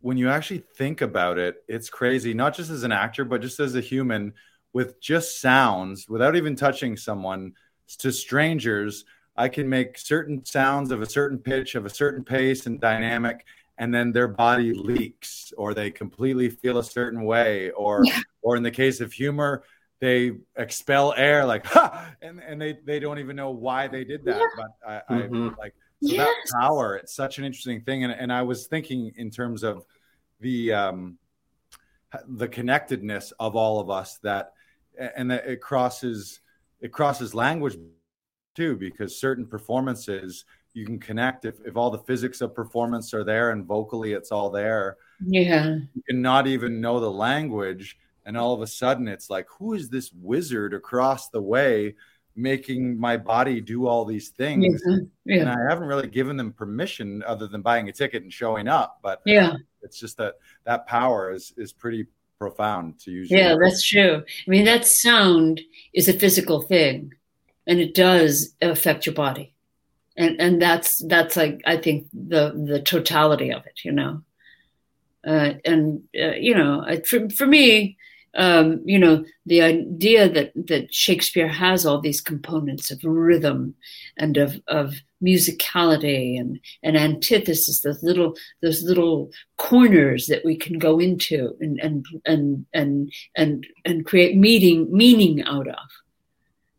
[0.00, 2.34] when you actually think about it, it's crazy.
[2.34, 4.34] Not just as an actor, but just as a human,
[4.72, 7.52] with just sounds, without even touching someone,
[7.98, 9.04] to strangers,
[9.36, 13.44] I can make certain sounds of a certain pitch, of a certain pace and dynamic,
[13.78, 18.20] and then their body leaks, or they completely feel a certain way, or Yeah.
[18.42, 19.64] or in the case of humor,
[20.00, 24.24] they expel air like ha, and and they they don't even know why they did
[24.26, 24.42] that.
[24.56, 25.56] But I, I Mhm.
[25.58, 26.96] like so that power.
[26.96, 29.86] It's such an interesting thing, and and I was thinking in terms of
[30.40, 31.18] the um
[32.28, 34.52] the connectedness of all of us that
[35.16, 36.40] and that it crosses
[36.80, 37.76] it crosses language
[38.54, 43.24] too because certain performances you can connect if, if all the physics of performance are
[43.24, 45.78] there and vocally it's all there Yeah.
[45.94, 49.72] you can not even know the language and all of a sudden it's like who
[49.72, 51.94] is this wizard across the way
[52.34, 54.82] making my body do all these things
[55.24, 55.40] Yeah.
[55.40, 58.98] and i haven't really given them permission other than buying a ticket and showing up
[59.02, 59.54] but Yeah.
[59.80, 62.06] it's just that that power is is pretty
[62.38, 64.22] profound to use Yeah, that's true.
[64.46, 65.62] I mean, that sound
[65.94, 67.14] is a physical thing,
[67.66, 69.54] and it does affect your body,
[70.18, 74.20] and and that's that's like I think the the totality of it, you know.
[75.26, 77.96] Uh, and uh, you know, I, for for me,
[78.36, 83.74] um, you know, the idea that that Shakespeare has all these components of rhythm
[84.18, 90.78] and of of musicality and and antithesis, those little those little corners that we can
[90.78, 95.88] go into and and and and and, and create meaning meaning out of.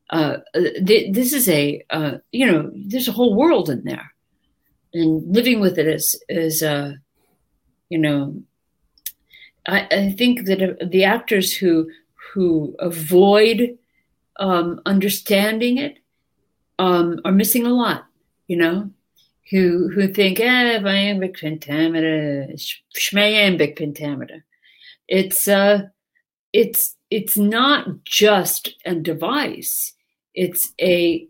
[0.09, 4.13] Uh, th- this is a uh, you know there's a whole world in there,
[4.93, 6.93] and living with it is is uh,
[7.89, 8.35] you know
[9.67, 11.89] I, I think that uh, the actors who
[12.33, 13.77] who avoid
[14.39, 15.99] um, understanding it
[16.79, 18.05] um, are missing a lot.
[18.47, 18.91] You know,
[19.51, 22.47] who who think, eh, iambic pentameter,
[22.95, 24.45] schmayambic pentameter.
[25.07, 25.87] It's uh,
[26.53, 29.93] it's it's not just a device.
[30.33, 31.27] It's a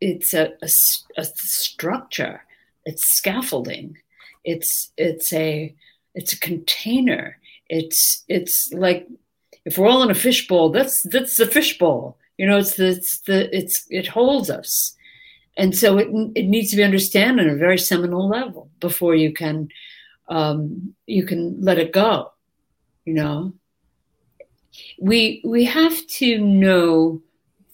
[0.00, 0.68] it's a, a
[1.16, 2.42] a structure.
[2.84, 3.96] It's scaffolding.
[4.44, 5.74] It's it's a
[6.14, 7.38] it's a container.
[7.68, 9.06] It's it's like
[9.64, 12.18] if we're all in a fishbowl, that's that's the fishbowl.
[12.38, 14.96] You know, it's the it's the it's it holds us
[15.56, 19.32] and so it, it needs to be understood on a very seminal level before you
[19.32, 19.68] can
[20.28, 22.32] um, you can let it go
[23.04, 23.52] you know
[25.00, 27.22] we we have to know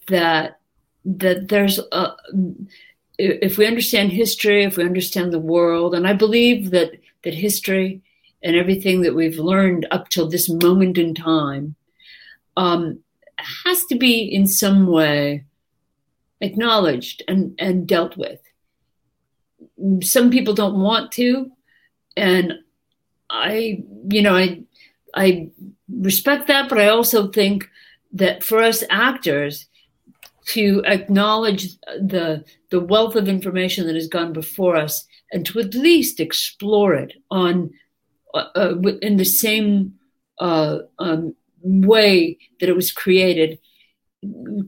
[0.08, 0.60] that
[1.04, 2.12] that there's a
[3.18, 8.02] if we understand history if we understand the world and i believe that that history
[8.42, 11.74] and everything that we've learned up till this moment in time
[12.56, 13.00] um,
[13.38, 15.44] has to be in some way
[16.40, 18.40] acknowledged and, and dealt with.
[20.02, 21.50] Some people don't want to,
[22.16, 22.54] and
[23.30, 24.62] I, you know, I,
[25.14, 25.50] I
[25.88, 27.68] respect that, but I also think
[28.12, 29.66] that for us actors
[30.44, 35.74] to acknowledge the the wealth of information that has gone before us and to at
[35.74, 37.70] least explore it on
[38.34, 39.94] uh, uh, in the same
[40.38, 43.58] uh, um, way that it was created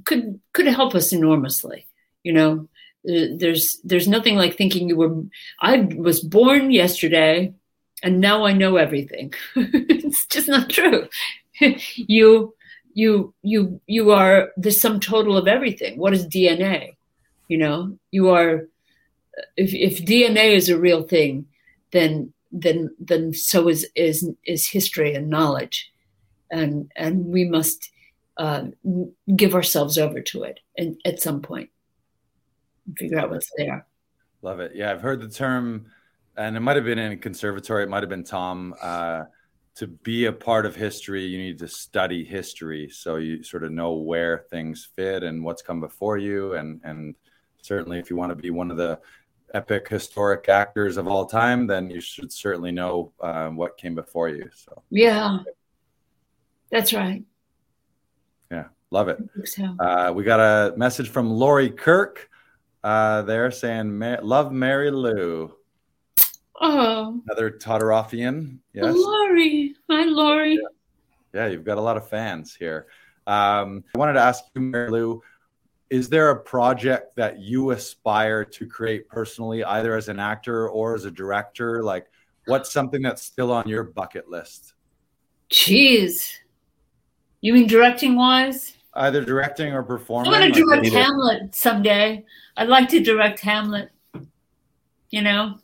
[0.04, 1.86] could could help us enormously.
[2.22, 2.68] You know,
[3.04, 5.24] there's there's nothing like thinking you were.
[5.60, 7.54] I was born yesterday,
[8.02, 9.32] and now I know everything.
[9.56, 11.08] it's just not true.
[11.96, 12.54] you
[12.94, 15.98] you you you are the sum total of everything.
[15.98, 16.96] What is DNA?
[17.48, 18.68] You know, you are.
[19.56, 21.46] If if DNA is a real thing,
[21.90, 25.92] then then then so is is is history and knowledge,
[26.50, 27.90] and and we must
[28.36, 28.64] uh,
[29.34, 31.70] give ourselves over to it and at some point.
[32.96, 33.86] Figure out what's there.
[34.42, 34.72] Love it.
[34.74, 35.86] Yeah i've heard the term
[36.36, 39.22] and it might have been in a conservatory it might have been tom uh,
[39.74, 42.88] to be a part of history you need to study history.
[42.88, 46.54] So you sort of know where things fit and what's come before you.
[46.54, 47.14] And and
[47.60, 49.00] certainly if you want to be one of the
[49.54, 54.28] epic historic actors of all time then you should certainly know uh, what came before
[54.28, 54.82] you so.
[54.90, 55.38] Yeah.
[56.70, 57.22] That's right.
[58.50, 59.18] Yeah love it.
[59.44, 59.76] So.
[59.80, 62.30] uh, we got a message from lori kirk
[62.84, 65.52] uh, there saying love mary lou.
[66.60, 67.20] Oh.
[67.26, 68.94] Another Todoroffian yes.
[68.94, 69.74] Lori.
[69.90, 70.54] Hi lori.
[70.54, 70.60] Yeah.
[71.32, 72.86] yeah you've got a lot of fans here.
[73.26, 75.22] Um, i wanted to ask you mary lou
[75.90, 80.94] is there a project that you aspire to create personally either as an actor or
[80.94, 82.06] as a director like
[82.46, 84.74] what's something that's still on your bucket list
[85.50, 86.36] jeez
[87.40, 90.32] you mean directing wise either directing or performing?
[90.32, 92.24] I want to direct Like- Hamlet someday.
[92.56, 93.90] I'd like to direct Hamlet.
[95.10, 95.58] You know,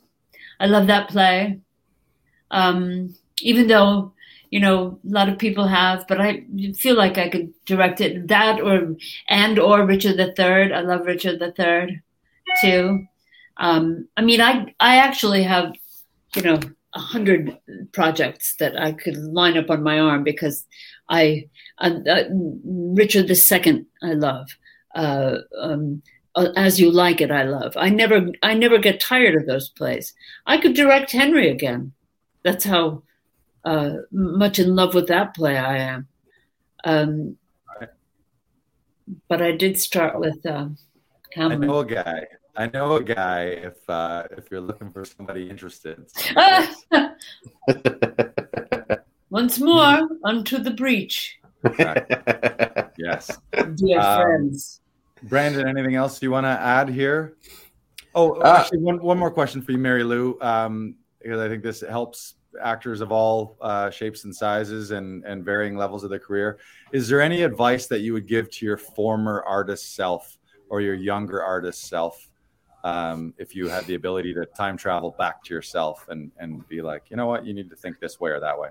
[0.59, 1.59] I love that play.
[2.51, 4.13] Um, even though
[4.51, 6.45] you know a lot of people have, but I
[6.77, 8.27] feel like I could direct it.
[8.27, 8.95] That or
[9.29, 10.71] and or Richard the Third.
[10.71, 12.01] I love Richard the Third
[12.61, 13.05] too.
[13.57, 15.73] Um, I mean, I I actually have
[16.35, 16.59] you know
[16.93, 17.57] a hundred
[17.93, 20.65] projects that I could line up on my arm because
[21.09, 21.49] I
[21.79, 24.47] uh, uh, Richard the Second I love.
[24.93, 26.01] Uh, um,
[26.35, 27.73] uh, As You Like It I love.
[27.77, 30.13] I never I never get tired of those plays.
[30.45, 31.93] I could direct Henry again.
[32.43, 33.03] That's how
[33.65, 36.07] uh, much in love with that play I am.
[36.83, 37.37] Um,
[39.27, 40.67] but I did start with uh,
[41.37, 42.27] I know a guy.
[42.55, 43.43] I know a guy.
[43.43, 46.05] If uh, if you're looking for somebody interested!
[49.29, 51.39] Once more, unto the breach,
[52.97, 53.31] yes.
[53.75, 54.81] dear Um, friends.
[55.23, 57.37] Brandon, anything else you want to add here?
[58.13, 61.63] Oh, Uh, actually, one, one more question for you, Mary Lou, um, because I think
[61.63, 66.19] this helps actors of all uh, shapes and sizes and, and varying levels of their
[66.19, 66.59] career.
[66.91, 70.37] Is there any advice that you would give to your former artist self
[70.69, 72.29] or your younger artist self
[72.83, 76.81] um, if you had the ability to time travel back to yourself and, and be
[76.81, 78.69] like, you know what, you need to think this way or that way?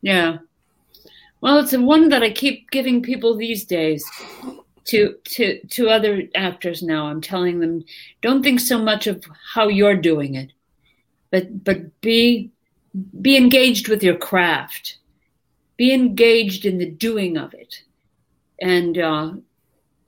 [0.00, 0.38] Yeah.
[1.40, 4.04] Well, it's one that I keep giving people these days
[4.84, 7.06] to to to other actors now.
[7.06, 7.84] I'm telling them
[8.20, 9.24] don't think so much of
[9.54, 10.52] how you're doing it,
[11.30, 12.51] but but be
[13.20, 14.98] be engaged with your craft.
[15.76, 17.82] Be engaged in the doing of it.
[18.60, 19.32] And uh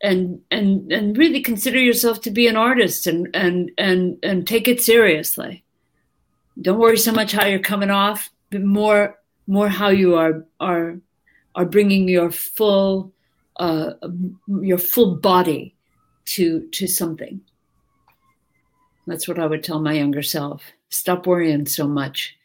[0.03, 4.69] and and and really consider yourself to be an artist and and and and take
[4.69, 5.65] it seriously.
[6.61, 10.99] Don't worry so much how you're coming off, but more more how you are are
[11.55, 13.13] are bringing your full
[13.57, 13.93] uh,
[14.61, 15.75] your full body
[16.27, 17.41] to to something.
[19.07, 20.63] That's what I would tell my younger self.
[20.89, 22.37] Stop worrying so much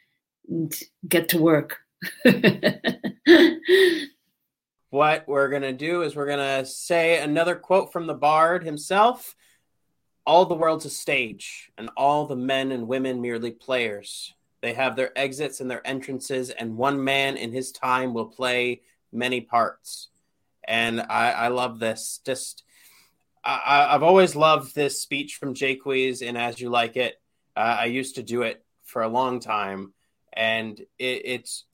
[0.49, 0.73] and
[1.07, 1.79] get to work.
[4.89, 8.63] what we're going to do is we're going to say another quote from the bard
[8.63, 9.35] himself.
[10.25, 14.33] All the world's a stage and all the men and women merely players.
[14.61, 18.81] They have their exits and their entrances and one man in his time will play
[19.11, 20.09] many parts.
[20.67, 22.19] And i, I love this.
[22.25, 22.63] Just
[23.43, 27.21] I, i've always loved this speech from Jaques in as you like it.
[27.55, 29.93] Uh, i used to do it for a long time
[30.33, 31.65] and it, it's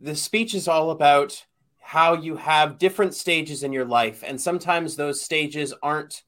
[0.00, 1.44] the speech is all about
[1.80, 6.22] how you have different stages in your life and sometimes those stages aren't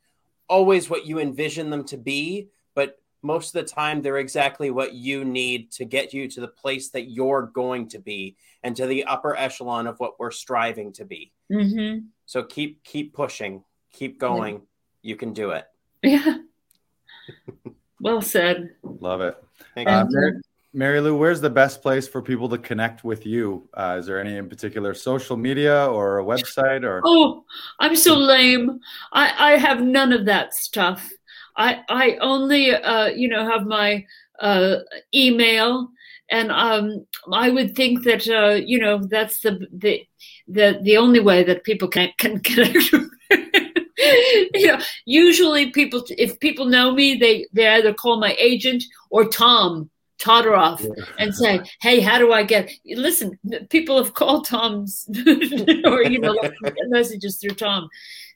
[0.48, 4.92] always what you envision them to be but most of the time they're exactly what
[4.92, 8.86] you need to get you to the place that you're going to be and to
[8.86, 13.62] the upper echelon of what we're striving to be hmm so keep keep pushing
[13.92, 14.62] keep going
[15.02, 15.66] you can do it
[16.02, 16.38] Yeah.
[18.00, 18.74] well said.
[18.82, 19.36] Love it.
[19.74, 20.40] Thank Uh, you.
[20.76, 23.68] Mary, Lou, where's the best place for people to connect with you?
[23.74, 27.00] Uh, is there any in particular social media or a website or?
[27.04, 27.44] Oh,
[27.78, 28.80] I'm so lame.
[29.12, 31.08] I, I have none of that stuff.
[31.56, 34.04] I I only uh, you know have my
[34.40, 34.78] uh,
[35.14, 35.90] email,
[36.28, 40.04] and um, I would think that uh, you know that's the the
[40.48, 42.74] the the only way that people can can connect.
[43.30, 49.28] you know, usually people if people know me, they they either call my agent or
[49.28, 49.88] Tom
[50.24, 50.84] Todoroff
[51.18, 55.06] and say, "Hey, how do I get?" Listen, people have called Tom's
[55.84, 56.38] or you know
[56.88, 57.88] messages through Tom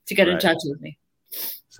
[0.07, 0.99] to get in touch with me.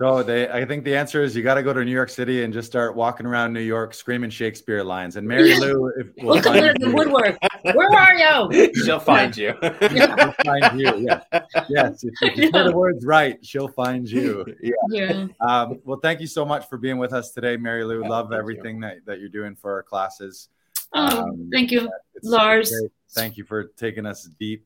[0.01, 2.45] So they, I think the answer is you got to go to New York City
[2.45, 5.17] and just start walking around New York screaming Shakespeare lines.
[5.17, 6.93] And Mary Lou, if, will Look at find the you.
[6.95, 7.37] woodwork.
[7.75, 8.73] Where are you?
[8.85, 11.05] she'll find you She'll find you.
[11.05, 11.25] Yes,
[11.69, 12.03] yes.
[12.05, 14.45] If, if you say the words right, she'll find you.
[14.61, 14.71] Yeah.
[14.89, 15.27] Yeah.
[15.41, 18.01] Um, well, thank you so much for being with us today, Mary Lou.
[18.01, 18.39] Yeah, Love thank you.
[18.39, 20.47] everything that, that you're doing for our classes.
[20.93, 21.89] Oh, Um, thank you.
[22.23, 22.71] Lars.
[22.71, 22.91] great.
[23.11, 24.65] Thank you for taking us deep.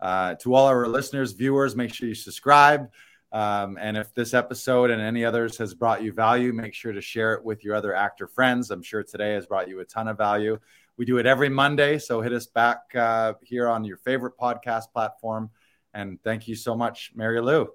[0.00, 2.88] Uh, to all our listeners, viewers, make sure you subscribe.
[3.32, 7.00] Um, and if this episode and any others has brought you value, make sure to
[7.00, 8.70] share it with your other actor friends.
[8.70, 10.58] I'm sure today has brought you a ton of value.
[10.96, 14.92] We do it every Monday, so hit us back uh, here on your favorite podcast
[14.92, 15.50] platform.
[15.94, 17.70] And thank you so much, Mary Lou.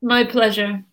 [0.00, 0.84] My pleasure.